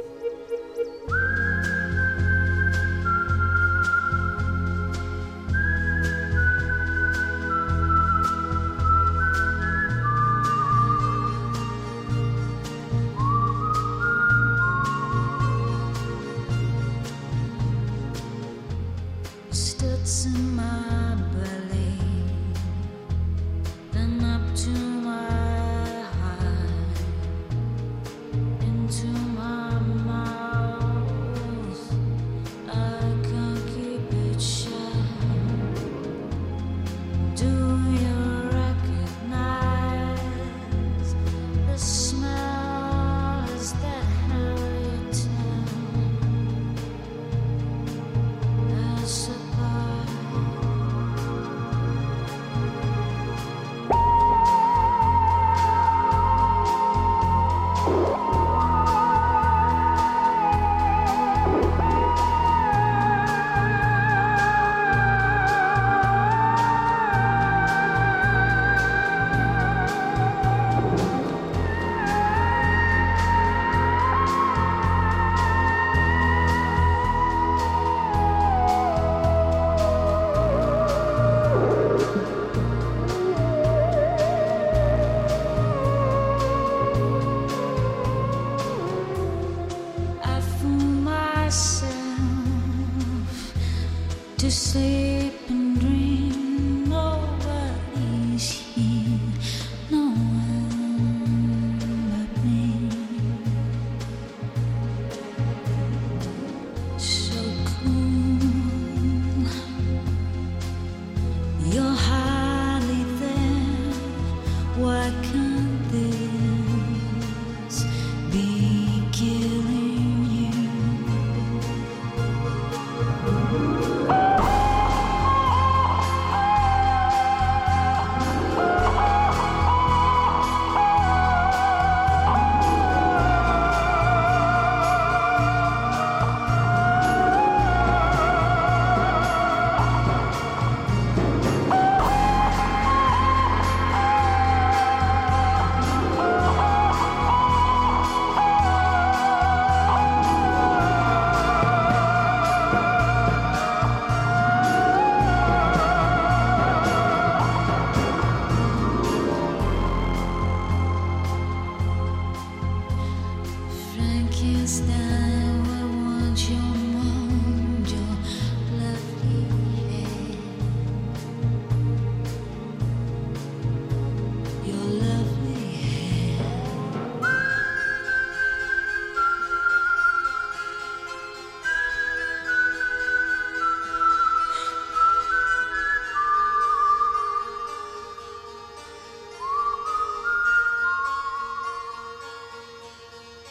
To 94.46 94.52
sleep 94.52 95.55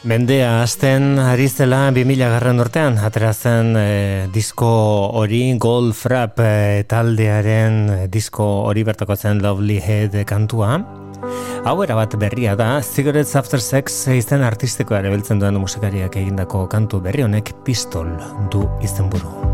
Mendea 0.06 0.62
hasten 0.62 1.18
ari 1.18 1.48
zela 1.50 1.88
2000 1.90 2.28
garren 2.30 2.62
urtean, 2.62 3.00
atera 3.02 3.32
zen 3.34 3.72
eh, 3.80 4.28
disko 4.30 4.68
hori 5.18 5.56
Gold 5.58 5.96
Frap 5.98 6.38
eh, 6.46 6.84
taldearen 6.86 7.80
eh, 7.90 8.04
disko 8.14 8.46
hori 8.68 8.84
bertako 8.86 9.18
zen 9.18 9.42
Lovely 9.42 9.80
Head 9.82 10.20
kantua. 10.30 10.78
Hau 11.66 11.76
bat 11.82 12.16
berria 12.22 12.54
da, 12.54 12.84
Cigarettes 12.84 13.34
After 13.36 13.60
Sex 13.60 14.06
izen 14.14 14.46
artistikoa 14.46 15.02
erabiltzen 15.02 15.42
duen 15.42 15.58
musikariak 15.58 16.22
egindako 16.22 16.68
kantu 16.70 17.02
berri 17.02 17.26
honek 17.26 17.56
pistol 17.66 18.14
du 18.54 18.70
izenburu. 18.86 19.45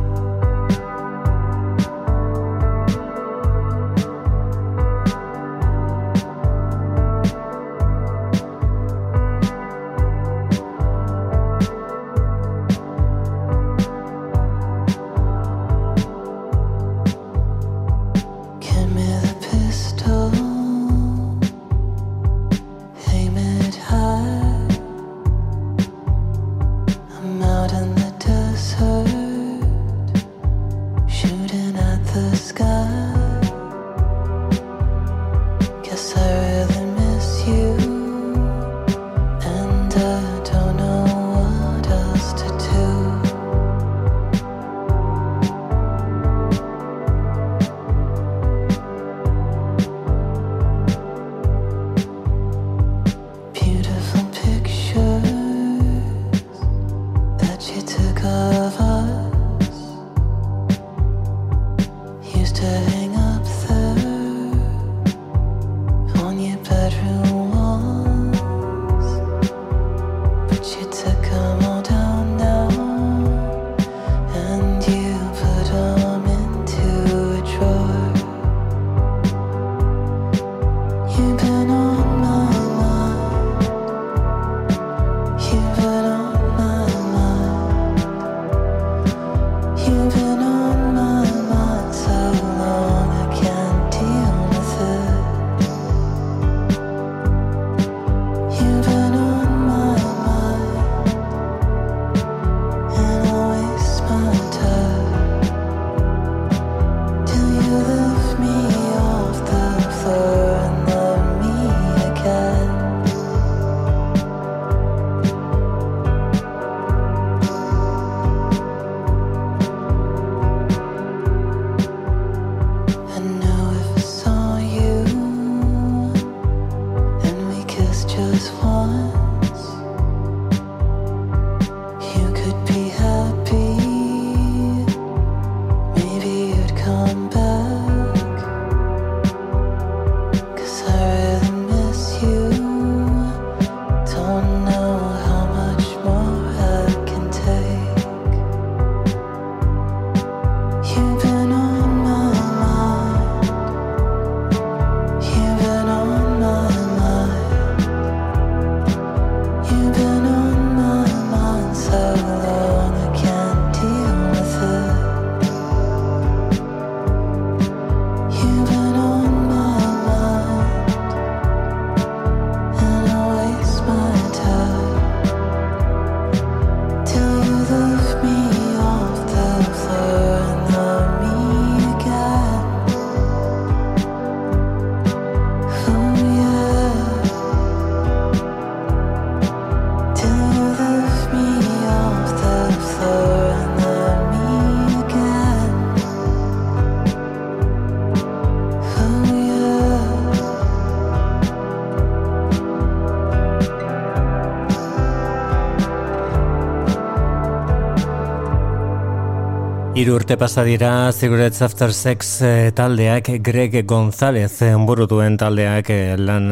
Iru 210.01 210.15
urte 210.17 210.33
pasa 210.33 210.63
dira 210.65 211.11
Cigarettes 211.13 211.61
After 211.61 211.91
Sex 211.93 212.41
eh, 212.41 212.71
taldeak 212.73 213.27
Greg 213.45 213.75
Gonzalez 213.85 214.63
eh, 214.65 214.71
buru 214.73 215.05
duen 215.05 215.35
taldeak 215.37 215.91
eh, 215.93 216.15
lan 216.17 216.47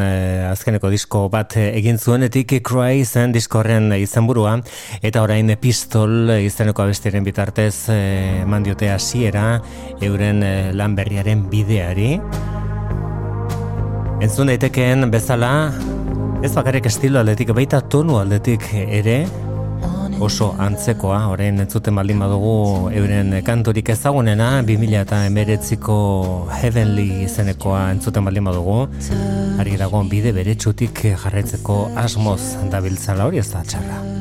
azkeneko 0.52 0.92
disko 0.94 1.24
bat 1.34 1.56
egin 1.58 1.98
zuenetik 1.98 2.60
Cry 2.62 3.02
zen 3.06 3.34
diskorren 3.34 3.90
izenburua 3.98 4.60
eta 5.02 5.26
orain 5.26 5.50
Pistol 5.58 6.30
izeneko 6.36 6.86
abestiren 6.86 7.26
bitartez 7.26 7.90
eman 7.90 8.70
diote 8.70 8.94
hasiera 8.94 9.58
euren 9.98 10.46
lan 10.78 10.94
berriaren 10.94 11.48
bideari. 11.50 12.20
Entzun 14.22 14.54
daitekeen 14.54 15.10
bezala 15.10 15.54
ez 16.46 16.54
bakarrik 16.54 16.86
estilo 16.86 17.24
aldetik 17.24 17.58
baita 17.58 17.82
tonu 17.82 18.22
aldetik 18.22 18.70
ere 18.86 19.24
oso 20.20 20.50
antzekoa, 20.60 21.20
orain 21.32 21.60
entzuten 21.64 21.96
baldin 21.96 22.20
badugu 22.24 22.54
euren 22.96 23.34
kantorik 23.46 23.92
ezagunena, 23.96 24.50
2000 24.68 25.02
eta 25.02 25.24
emeretziko 25.30 25.98
Heavenly 26.60 27.24
izenekoa 27.26 27.90
entzuten 27.96 28.28
baldin 28.28 28.52
badugu, 28.52 28.80
ari 29.60 29.76
dagoen 29.80 30.12
bide 30.12 30.36
bere 30.36 30.56
txutik 30.56 31.06
jarretzeko 31.26 31.82
asmoz 32.06 32.42
dabiltzala 32.72 33.30
hori 33.30 33.44
ez 33.44 33.52
da 33.54 33.64
txarra. 33.64 34.19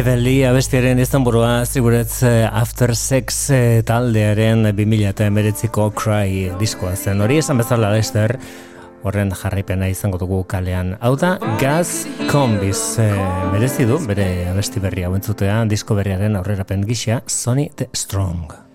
Machiavelli 0.00 0.46
abestiaren 0.48 0.96
istanburua 1.02 1.66
ziguretz 1.68 2.22
eh, 2.24 2.46
After 2.48 2.94
Sex 2.96 3.50
eh, 3.52 3.82
taldearen 3.84 4.70
2008ko 4.72 5.90
Cry 5.92 6.46
diskoa 6.56 6.94
zen. 6.96 7.20
Hori 7.20 7.36
esan 7.42 7.60
bezala 7.60 7.90
Lester 7.92 8.32
horren 9.04 9.34
jarraipena 9.36 9.90
izango 9.92 10.16
dugu 10.16 10.40
kalean. 10.48 10.94
Hau 11.04 11.12
da, 11.20 11.34
Gaz 11.60 12.06
Combis 12.32 12.80
e, 12.96 13.10
merezi 13.52 13.84
du 13.84 14.00
bere 14.08 14.48
abesti 14.54 14.80
berria 14.80 15.12
entzutea 15.12 15.60
disko 15.68 16.00
berriaren 16.00 16.40
aurrerapen 16.40 16.88
gisa 16.88 17.20
Sony 17.28 17.68
the 17.76 17.92
Strong. 17.92 18.69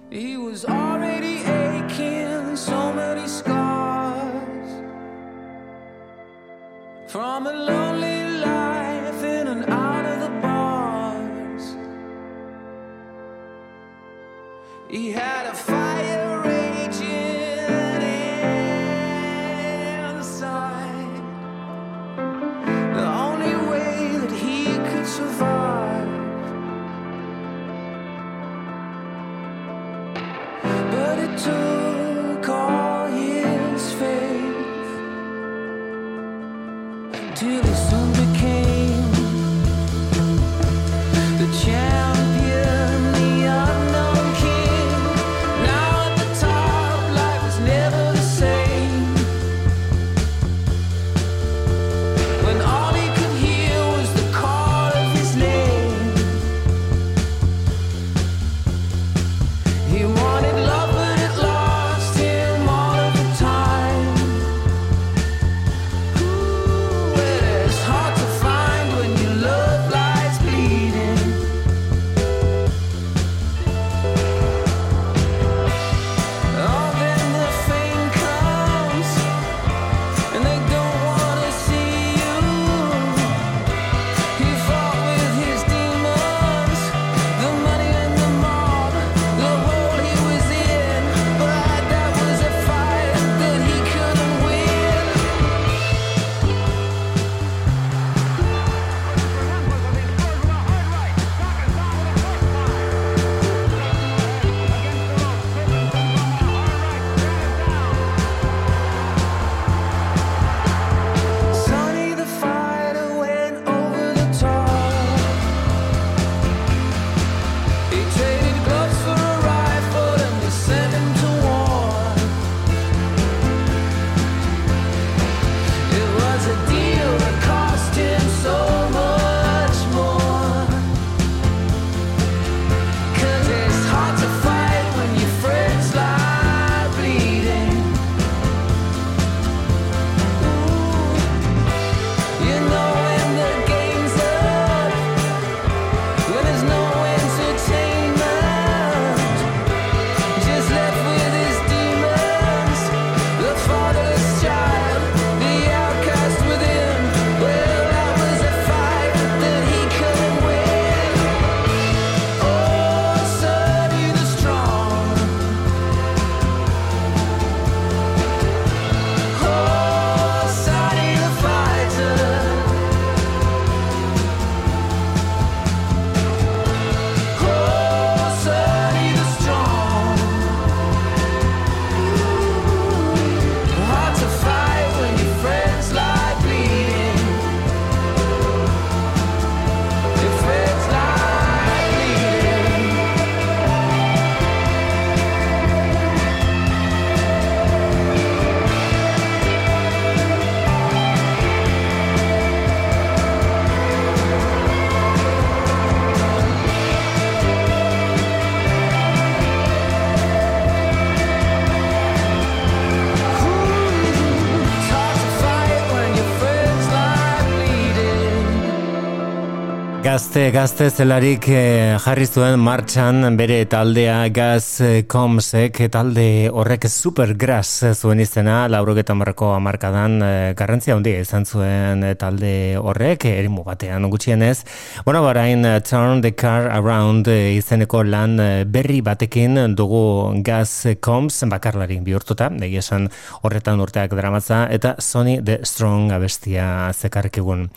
Gazte, 220.35 220.51
gazte 220.51 220.85
zelarik 220.91 221.45
eh, 221.47 221.95
jarri 222.03 222.25
zuen 222.27 222.59
martxan 222.59 223.37
bere 223.39 223.61
taldea 223.71 224.27
Gaz 224.35 224.81
eh, 224.83 225.05
Comsek 225.07 225.77
talde 225.87 226.49
horrek 226.51 226.89
supergras 226.89 227.93
zuen 227.95 228.19
izena 228.19 228.65
laurogeta 228.67 229.15
marrako 229.15 229.53
amarkadan 229.55 230.17
eh, 230.19 230.53
garrantzia 230.59 230.97
handia 230.97 231.21
izan 231.23 231.47
zuen 231.47 232.03
eh, 232.03 232.17
talde 232.19 232.75
horrek 232.75 233.23
erimu 233.29 233.63
batean 233.63 234.09
gutxienez. 234.11 234.65
Bueno 235.05 235.21
barain 235.23 235.63
eh, 235.63 235.79
Turn 235.79 236.19
the 236.19 236.33
Car 236.35 236.67
Around 236.67 237.31
eh, 237.31 237.55
izeneko 237.55 238.03
lan 238.03 238.35
eh, 238.43 238.65
berri 238.67 238.99
batekin 238.99 239.71
dugu 239.71 240.35
Gaz 240.43 240.97
Combs 240.99 241.45
bakarlari 241.47 242.01
bihurtuta. 242.03 242.51
Egia 242.59 242.83
esan 242.83 243.07
horretan 243.39 243.79
urteak 243.79 244.11
dramatza 244.19 244.65
eta 244.67 244.97
Sony 244.99 245.39
the 245.39 245.61
Strong 245.63 246.11
abestia 246.11 246.91
zekarkigun. 246.91 247.69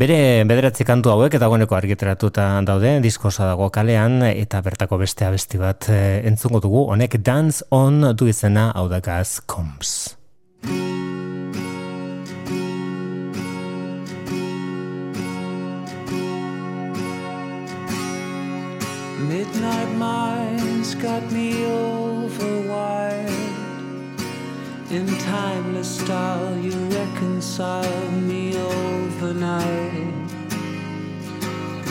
Bere 0.00 0.18
bederatzi 0.48 0.88
kantu 0.88 1.12
hauek 1.12 1.36
eta 1.36 1.44
dagoeneko 1.44 1.76
argitaratuta 2.06 2.62
daude, 2.62 3.00
diskosa 3.02 3.46
dago 3.50 3.66
kalean 3.70 4.22
eta 4.22 4.60
bertako 4.62 4.98
beste 4.98 5.26
abesti 5.26 5.58
bat 5.58 5.88
eh, 5.90 6.22
entzungo 6.28 6.60
dugu, 6.60 6.86
honek 6.92 7.18
Dance 7.18 7.64
On 7.70 8.14
du 8.14 8.26
izena 8.28 8.72
hau 8.74 8.88
da 8.88 9.00
Combs. 9.46 10.16
Midnight 19.18 19.90
minds 19.98 20.94
got 20.94 21.22
me 21.32 21.66
overwired. 21.66 23.30
In 24.90 25.06
timeless 25.18 25.98
style, 25.98 26.56
you 26.58 26.72
reconcile 26.90 28.10
me 28.12 28.56
overnight. 28.56 29.95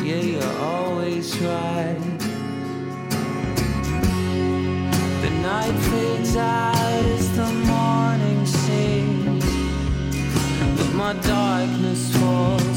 yeah, 0.05 0.17
you're 0.17 0.57
always 0.59 1.35
right. 1.39 1.97
The 5.23 5.31
night 5.41 5.77
fades 5.89 6.35
out 6.35 7.05
as 7.15 7.35
the 7.35 7.51
morning 7.73 8.45
sings, 8.45 9.45
but 10.77 10.93
my 10.93 11.13
darkness 11.13 12.15
falls. 12.17 12.74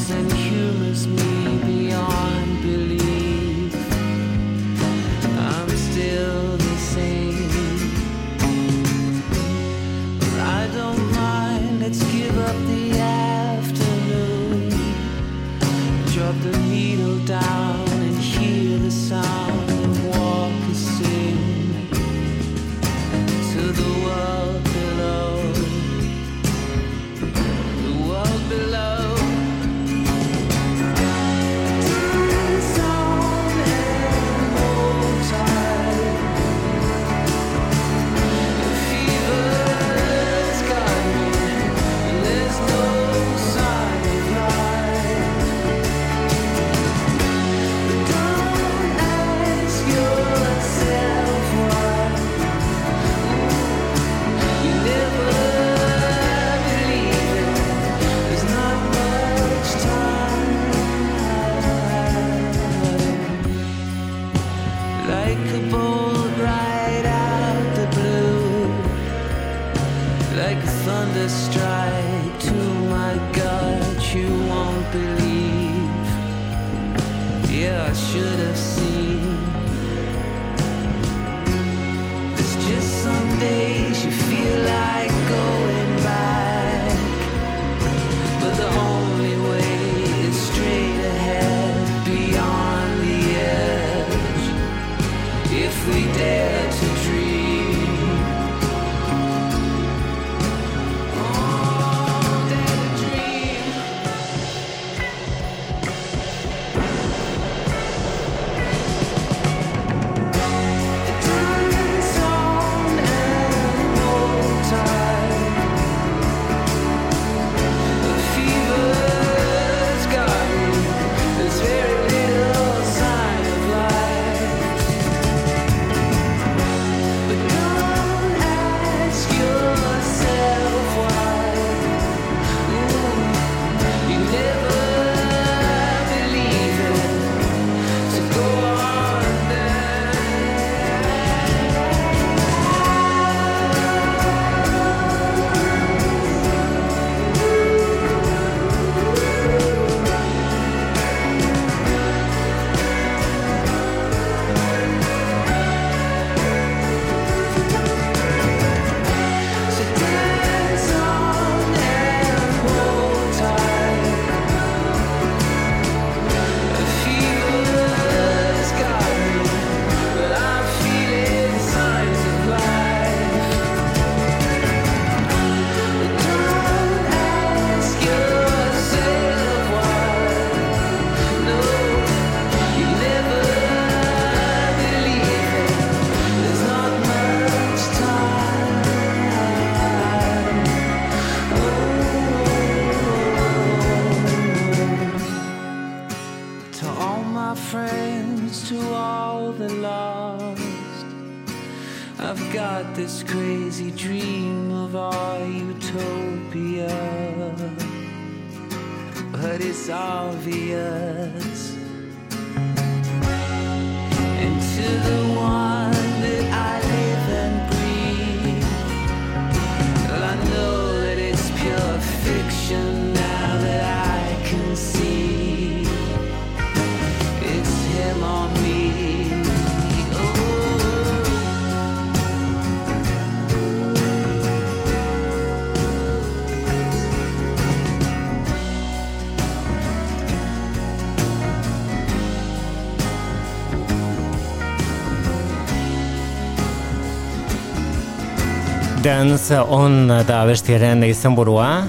Guidance 249.09 249.57
on 249.57 250.05
da 250.27 250.43
bestiaren 250.45 251.01
izenburua. 251.01 251.81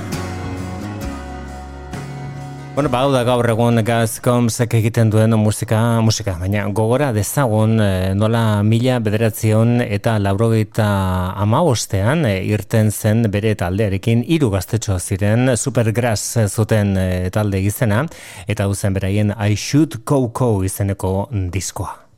Bueno, 2.72 2.88
ba, 2.88 3.02
bau 3.02 3.10
da 3.12 3.20
gaur 3.28 3.44
egun 3.52 3.82
Gazkomsek 3.84 4.78
egiten 4.78 5.12
duen 5.12 5.36
musika, 5.36 6.00
musika, 6.00 6.38
baina 6.40 6.64
gogora 6.72 7.10
dezagun 7.12 7.76
eh, 7.84 8.14
nola 8.16 8.62
mila 8.64 8.96
bederatzion 9.04 9.82
eta 9.84 10.16
laurogeita 10.16 10.88
amabostean 11.44 12.24
eh, 12.24 12.38
irten 12.54 12.88
zen 12.88 13.26
bere 13.28 13.52
taldearekin 13.52 14.24
hiru 14.24 14.48
gaztetxo 14.56 14.96
ziren 14.98 15.58
Supergrass 15.60 16.48
zuten 16.48 16.96
eh, 16.96 17.28
talde 17.28 17.60
izena 17.60 18.06
eta 18.48 18.64
duzen 18.64 18.96
beraien 18.96 19.36
I 19.36 19.60
Should 19.60 20.06
Go 20.06 20.30
Go 20.32 20.54
izeneko 20.64 21.28
diskoa. 21.52 22.09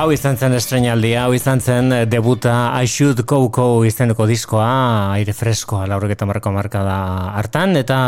Hau 0.00 0.06
izan 0.14 0.38
zen 0.40 0.54
estrenaldia, 0.56 1.26
hau 1.26 1.34
izan 1.36 1.60
zen 1.60 1.92
eh, 1.92 2.04
debuta 2.08 2.70
I 2.72 2.88
Should 2.88 3.18
Go 3.28 3.50
Go 3.52 3.82
izeneko 3.84 4.24
diskoa, 4.24 5.12
aire 5.12 5.34
freskoa, 5.36 5.82
laurogeta 5.90 6.24
marko 6.24 6.48
marka 6.54 6.80
da 6.86 6.94
hartan, 7.36 7.76
eta 7.76 7.98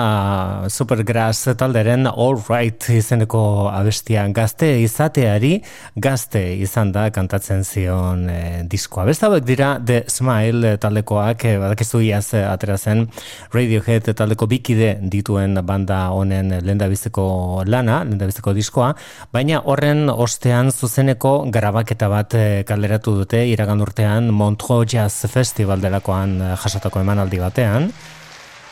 Supergrass 0.72 1.52
talderen 1.60 2.08
All 2.08 2.38
Right 2.48 2.86
izeneko 2.96 3.42
abestia 3.68 4.22
gazte 4.32 4.70
izateari, 4.80 5.58
gazte 6.06 6.40
izan 6.64 6.94
da 6.94 7.02
kantatzen 7.12 7.60
zion 7.60 8.24
e, 8.32 8.38
diskoa. 8.72 9.04
Beste 9.10 9.28
hauek 9.28 9.44
dira 9.44 9.74
The 9.76 10.06
Smile 10.08 10.78
taldekoak, 10.80 11.44
e, 11.44 11.54
badakizu 11.60 12.00
iaz 12.08 12.30
atera 12.40 12.78
zen 12.80 13.04
Radiohead 13.52 14.08
taldeko 14.16 14.48
bikide 14.48 14.94
dituen 15.12 15.60
banda 15.60 16.00
honen 16.16 16.56
lehendabizeko 16.56 17.28
lana, 17.68 18.00
lehendabizeko 18.08 18.56
diskoa, 18.56 18.94
baina 19.36 19.60
horren 19.68 20.06
ostean 20.08 20.72
zuzeneko 20.72 21.36
grabaketa 21.82 22.08
bat 22.08 22.34
eh, 22.38 22.62
kaleratu 22.64 23.14
dute 23.18 23.40
iragan 23.50 23.80
urtean 23.82 24.30
Montreux 24.30 24.86
Jazz 24.86 25.26
Festival 25.26 25.80
delakoan 25.82 26.40
eh, 26.40 26.54
jasotako 26.56 27.00
emanaldi 27.02 27.40
batean. 27.42 27.90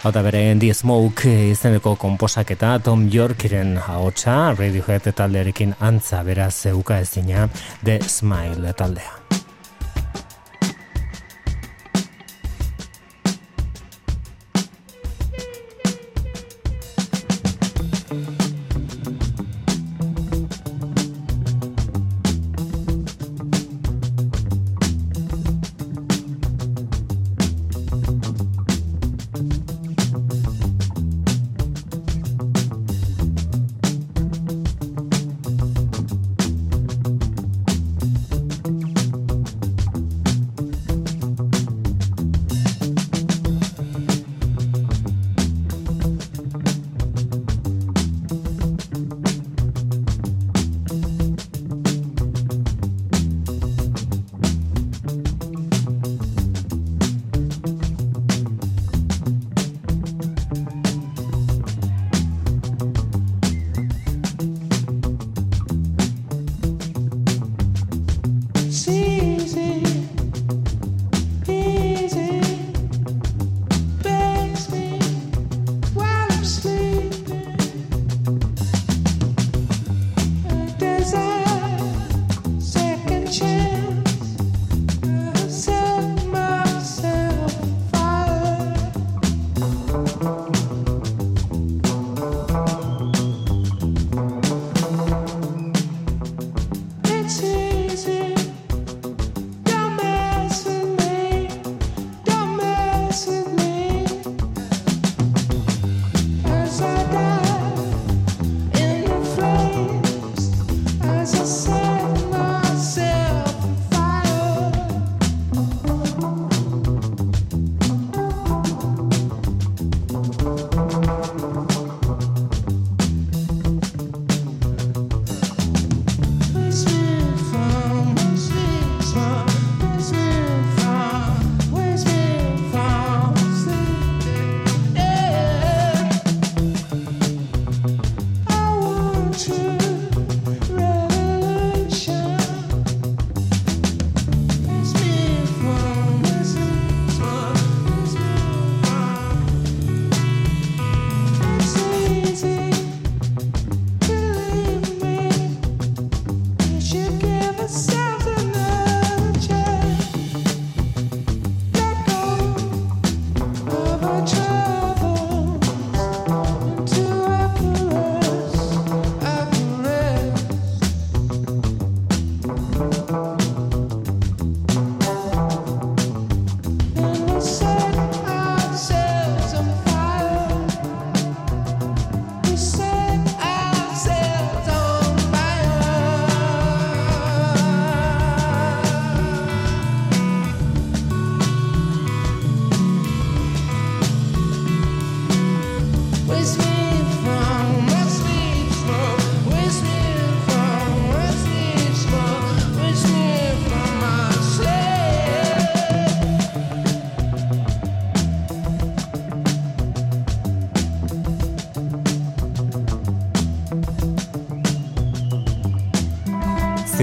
Hau 0.03 0.12
da 0.12 0.23
bere 0.23 0.55
The 0.59 0.73
Smoke 0.73 1.27
eh, 1.27 1.51
izeneko 1.51 1.97
komposaketa 1.97 2.78
Tom 2.78 3.09
Yorkiren 3.11 3.78
ahotsa 3.78 4.55
Radiohead 4.55 5.11
taldearekin 5.12 5.74
antza 5.81 6.23
beraz 6.23 6.55
zeuka 6.62 7.01
ezina 7.03 7.49
The 7.85 8.01
Smile 8.07 8.73
taldea. 8.73 9.49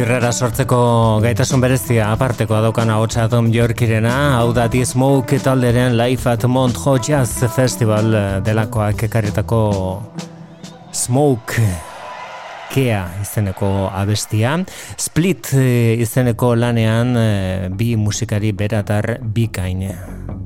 Zirrera 0.07 0.29
sortzeko 0.31 0.77
gaitasun 1.19 1.59
berezia 1.59 2.05
apartekoa 2.13 2.61
daukana 2.63 2.95
hotza 3.01 3.25
Tom 3.27 3.49
Yorkirena, 3.51 4.37
hau 4.37 4.53
da 4.55 4.69
The 4.71 4.85
Smoke 4.87 5.35
talderen 5.43 5.97
Life 5.99 6.29
at 6.31 6.45
Montreux 6.47 7.09
Jazz 7.09 7.41
Festival 7.51 8.13
eh, 8.15 8.21
delakoak 8.39 9.01
ekarritako 9.03 9.59
Smoke 10.95 11.65
Kea 12.71 13.01
izeneko 13.19 13.89
abestia. 13.91 14.53
Split 14.95 15.49
eh, 15.59 15.99
izeneko 15.99 16.53
lanean 16.55 17.11
eh, 17.19 17.67
bi 17.67 17.97
musikari 17.99 18.53
beratar 18.55 19.17
bikain. 19.19 19.89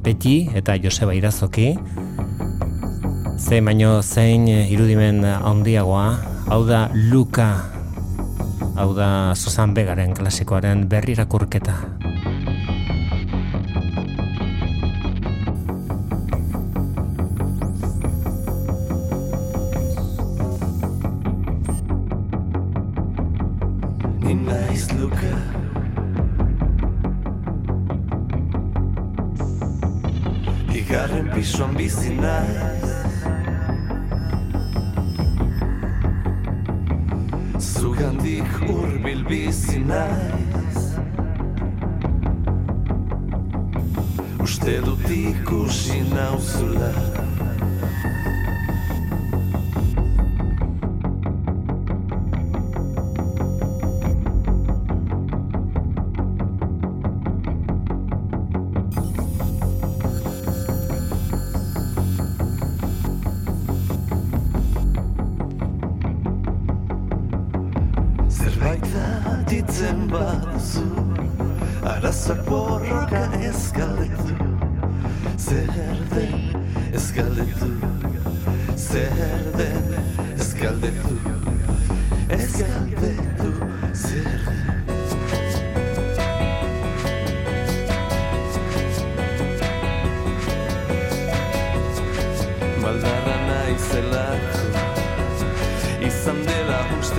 Beti 0.01 0.39
eta 0.57 0.73
Joseba 0.81 1.13
Irazoki. 1.13 1.75
Zein 3.37 3.69
baino 3.69 3.99
zein 4.01 4.49
irudimen 4.49 5.21
handiagoa, 5.21 6.07
hau 6.49 6.63
da 6.65 6.87
Luka 7.13 7.51
hau 8.81 8.93
da 8.97 9.35
Susan 9.37 9.75
Begaren 9.77 10.15
klasikoaren 10.17 10.87
berri 10.89 11.13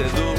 te 0.02 0.16
duele. 0.16 0.31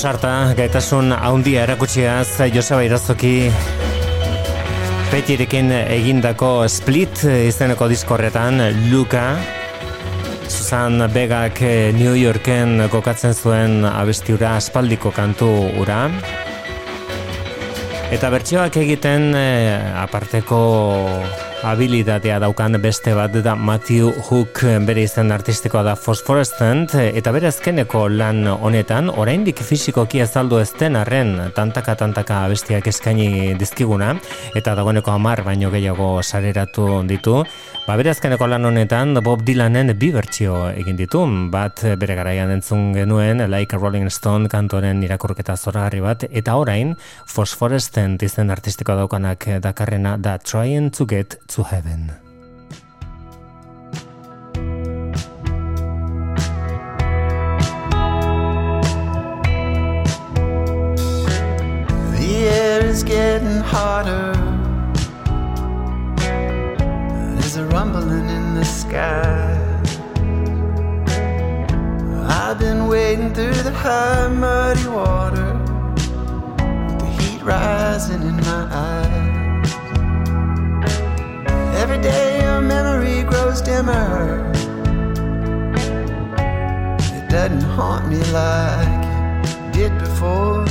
Ausarta, 0.00 0.54
gaitasun 0.56 1.12
haundia 1.12 1.66
erakutxiaz 1.66 2.46
Joseba 2.54 2.80
Irazoki 2.86 3.50
Petirekin 5.10 5.68
egindako 5.76 6.64
Split 6.72 7.20
izeneko 7.28 7.84
diskorretan 7.92 8.62
Luka 8.88 9.26
Susan 10.48 11.04
Begak 11.12 11.60
eh, 11.68 11.92
New 11.92 12.16
Yorken 12.16 12.86
kokatzen 12.88 13.36
zuen 13.36 13.84
abestiura 13.84 14.54
aspaldiko 14.56 15.12
kantu 15.12 15.50
ura 15.84 16.06
Eta 18.08 18.32
bertsioak 18.32 18.80
egiten 18.80 19.34
eh, 19.36 19.76
aparteko 20.00 20.64
habilitatea 21.62 22.38
daukan 22.40 22.78
beste 22.80 23.12
bat 23.14 23.34
da 23.44 23.52
Matthew 23.54 24.08
Hook 24.28 24.62
bere 24.86 25.02
izen 25.04 25.32
artistikoa 25.32 25.82
da 25.84 25.94
Phosphorescent 25.96 26.94
eta 27.00 27.32
bere 27.34 27.50
azkeneko 27.50 28.06
lan 28.08 28.46
honetan 28.48 29.10
oraindik 29.10 29.60
fisikoki 29.64 30.22
azaldu 30.24 30.60
ez 30.60 30.70
den 30.80 30.96
arren 30.96 31.34
tantaka 31.56 31.94
tantaka 32.00 32.44
abestiak 32.46 32.88
eskaini 32.88 33.54
dizkiguna 33.60 34.14
eta 34.56 34.74
dagoeneko 34.78 35.12
hamar 35.12 35.42
baino 35.44 35.70
gehiago 35.70 36.22
sareratu 36.22 37.02
ditu. 37.08 37.42
Ba 37.86 37.96
bere 37.98 38.12
azkeneko 38.12 38.46
lan 38.46 38.64
honetan 38.64 39.16
Bob 39.24 39.42
Dylanen 39.44 39.92
bi 39.98 40.12
bertsio 40.14 40.70
egin 40.70 40.96
ditu. 40.96 41.26
Bat 41.52 41.84
bere 42.00 42.16
garaian 42.16 42.50
entzun 42.54 42.92
genuen 42.94 43.44
Like 43.50 43.76
a 43.76 43.80
Rolling 43.80 44.08
Stone 44.10 44.48
kantoren 44.48 45.02
irakurketa 45.02 45.56
zoragarri 45.56 46.00
bat 46.00 46.24
eta 46.30 46.56
orain 46.56 46.96
Phosphorescent 47.26 48.22
izen 48.22 48.50
artistikoa 48.50 48.96
daukanak 49.02 49.48
dakarrena 49.60 50.16
da 50.16 50.38
Trying 50.38 50.90
to 50.96 51.06
Get 51.06 51.36
to 51.50 51.64
Heaven. 51.64 52.12
The 62.14 62.36
air 62.46 62.86
is 62.86 63.02
getting 63.02 63.58
hotter. 63.72 64.32
There's 67.34 67.56
a 67.56 67.66
rumbling 67.66 68.28
in 68.28 68.54
the 68.54 68.64
sky. 68.64 69.56
I've 72.28 72.60
been 72.60 72.86
wading 72.86 73.34
through 73.34 73.54
the 73.54 73.72
high, 73.72 74.28
muddy 74.28 74.86
water. 74.86 75.54
With 76.86 77.00
the 77.00 77.06
heat 77.06 77.42
rising 77.42 78.22
in 78.22 78.36
my 78.36 78.68
eyes. 78.70 79.09
Every 81.90 82.02
day 82.04 82.42
your 82.42 82.60
memory 82.60 83.24
grows 83.24 83.60
dimmer. 83.60 84.48
It 87.16 87.28
doesn't 87.28 87.62
haunt 87.62 88.08
me 88.08 88.22
like 88.30 89.04
it 89.44 89.72
did 89.72 89.98
before. 89.98 90.64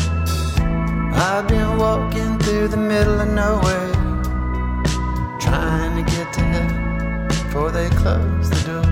I've 1.14 1.46
been 1.46 1.78
walking 1.78 2.40
through 2.40 2.70
the 2.70 2.78
middle 2.78 3.20
of 3.20 3.28
nowhere, 3.28 3.92
trying 5.42 5.94
to 5.98 6.10
get 6.10 6.32
to 6.36 6.40
heaven 6.40 7.28
before 7.28 7.72
they 7.72 7.90
close 7.90 8.50
the 8.50 8.62
door. 8.70 8.90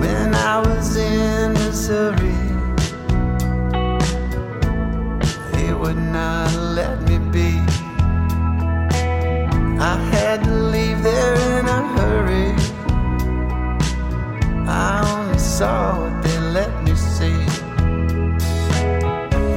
When 0.00 0.34
I 0.34 0.58
was 0.58 0.96
in 0.96 1.52
Missouri, 1.52 2.34
they 5.52 5.72
would 5.72 5.96
not 5.96 6.59
had 10.30 10.44
to 10.44 10.54
leave 10.76 11.02
there 11.02 11.34
in 11.58 11.66
a 11.66 11.80
hurry. 11.94 12.50
I 14.68 15.02
only 15.12 15.38
saw 15.38 16.02
what 16.02 16.22
they 16.22 16.38
let 16.58 16.72
me 16.84 16.94
see. 16.94 17.40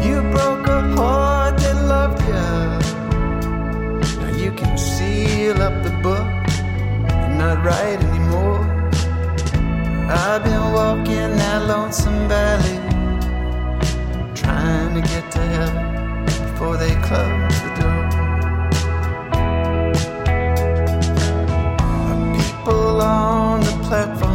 You 0.06 0.18
broke 0.34 0.66
a 0.78 0.82
heart 0.95 1.60
that 1.60 1.78
loved 1.94 2.22
you. 2.32 2.50
Now 4.20 4.32
you 4.44 4.52
can 4.52 4.76
seal 4.76 5.62
up 5.62 5.76
the 5.84 5.94
book 6.08 6.32
and 7.22 7.38
not 7.38 7.64
write 7.64 8.02
anymore. 8.10 8.64
I've 10.10 10.44
been 10.44 10.66
walking 10.80 11.30
that 11.41 11.68
lonesome 11.68 12.28
valley, 12.28 12.80
trying 14.34 14.91
to 14.95 15.02
get 15.08 15.26
to 15.34 15.41
heaven 15.56 16.26
before 16.26 16.78
they 16.78 16.95
close 17.08 17.62
the 17.62 17.73
on 23.03 23.59
the 23.59 23.84
platform 23.88 24.32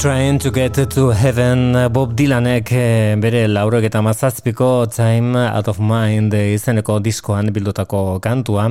Trying 0.00 0.38
to 0.38 0.50
get 0.50 0.72
to 0.94 1.10
heaven 1.10 1.76
Bob 1.92 2.14
Dylanek 2.16 2.70
eh, 2.72 3.16
bere 3.20 3.42
laurok 3.52 3.84
eta 3.84 4.00
mazazpiko 4.00 4.86
Time 4.88 5.36
Out 5.36 5.68
of 5.68 5.76
Mind 5.76 6.32
izeneko 6.32 6.94
diskoan 7.04 7.50
bildutako 7.52 8.16
kantua. 8.24 8.70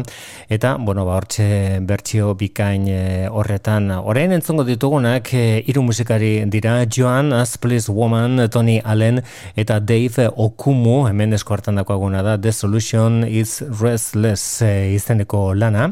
Eta, 0.49 0.71
bueno, 0.81 1.03
ba, 1.05 1.19
hortxe 1.19 1.77
bertsio 1.85 2.31
bikain 2.33 2.87
eh, 2.89 3.27
horretan. 3.29 3.91
Orain 3.99 4.33
entzongo 4.33 4.65
ditugunak 4.65 5.29
eh, 5.37 5.61
hiru 5.69 5.83
musikari 5.85 6.31
dira. 6.49 6.79
Joan 6.89 7.29
Asplis 7.37 7.91
Woman, 7.93 8.47
Tony 8.49 8.79
Allen 8.83 9.21
eta 9.53 9.77
Dave 9.79 10.31
Okumu. 10.33 11.03
Hemen 11.11 11.37
esko 11.37 11.53
hartan 11.53 11.77
dakoaguna 11.77 12.25
da 12.25 12.39
The 12.41 12.55
Solution 12.57 13.21
is 13.21 13.61
Restless 13.83 14.63
izeneko 14.65 15.53
lana. 15.53 15.91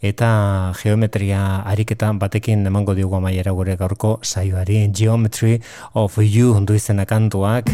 Eta 0.00 0.72
geometria 0.80 1.60
ariketa 1.68 2.14
batekin 2.16 2.64
emango 2.72 2.96
diogu 2.96 3.20
amaiera 3.20 3.52
gure 3.52 3.76
gaurko 3.76 4.16
saioari 4.24 4.77
Geometry 4.86 5.58
of 5.94 6.18
You 6.22 6.54
du 6.64 6.74
izena 6.78 7.04
kantuak. 7.06 7.70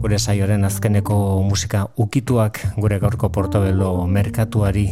Gure 0.00 0.18
saioaren 0.18 0.64
azkeneko 0.64 1.42
musika 1.44 1.86
ukituak 1.96 2.60
gure 2.76 2.98
gaurko 3.00 3.28
portobelo 3.32 4.06
merkatuari 4.06 4.88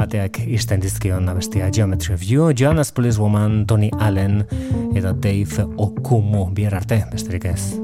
ateak 0.00 0.42
izten 0.46 0.80
dizkion 0.80 1.28
abestia. 1.28 1.70
Geometry 1.70 2.14
of 2.14 2.24
You, 2.24 2.50
Joanna 2.56 2.82
Police 2.94 3.20
Woman, 3.20 3.66
Tony 3.66 3.90
Allen 3.98 4.44
eta 4.96 5.12
Dave 5.12 5.68
Okumu. 5.76 6.48
Bihar 6.54 6.80
arte, 6.80 7.04
besterik 7.12 7.44
ez. 7.44 7.74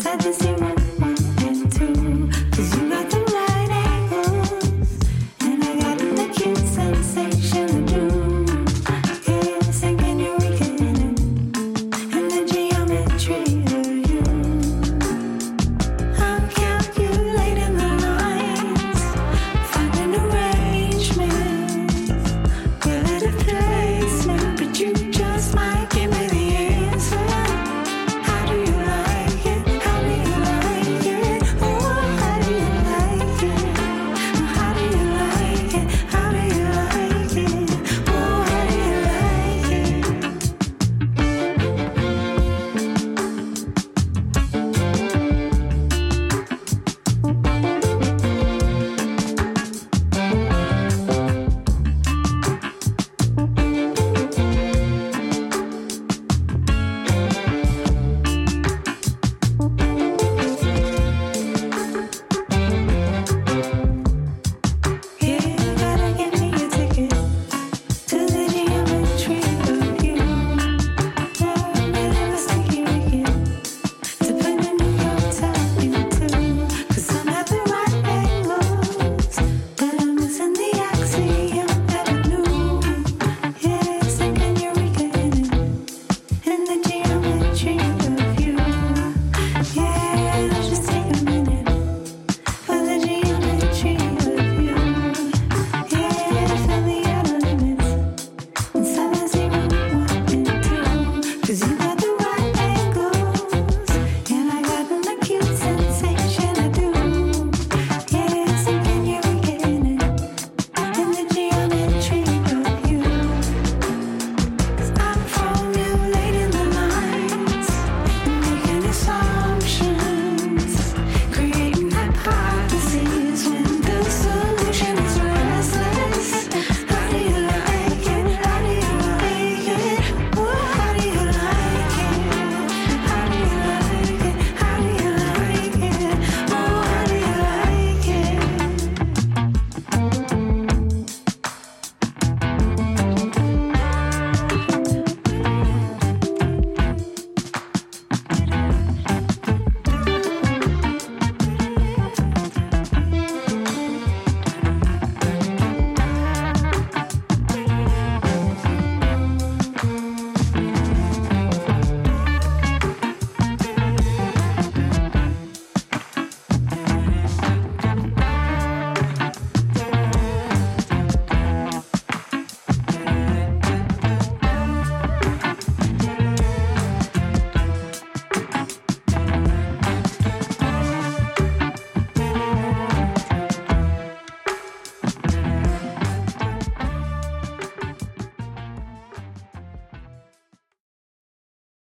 said 0.00 0.20
this 0.20 0.40
you 0.46 0.67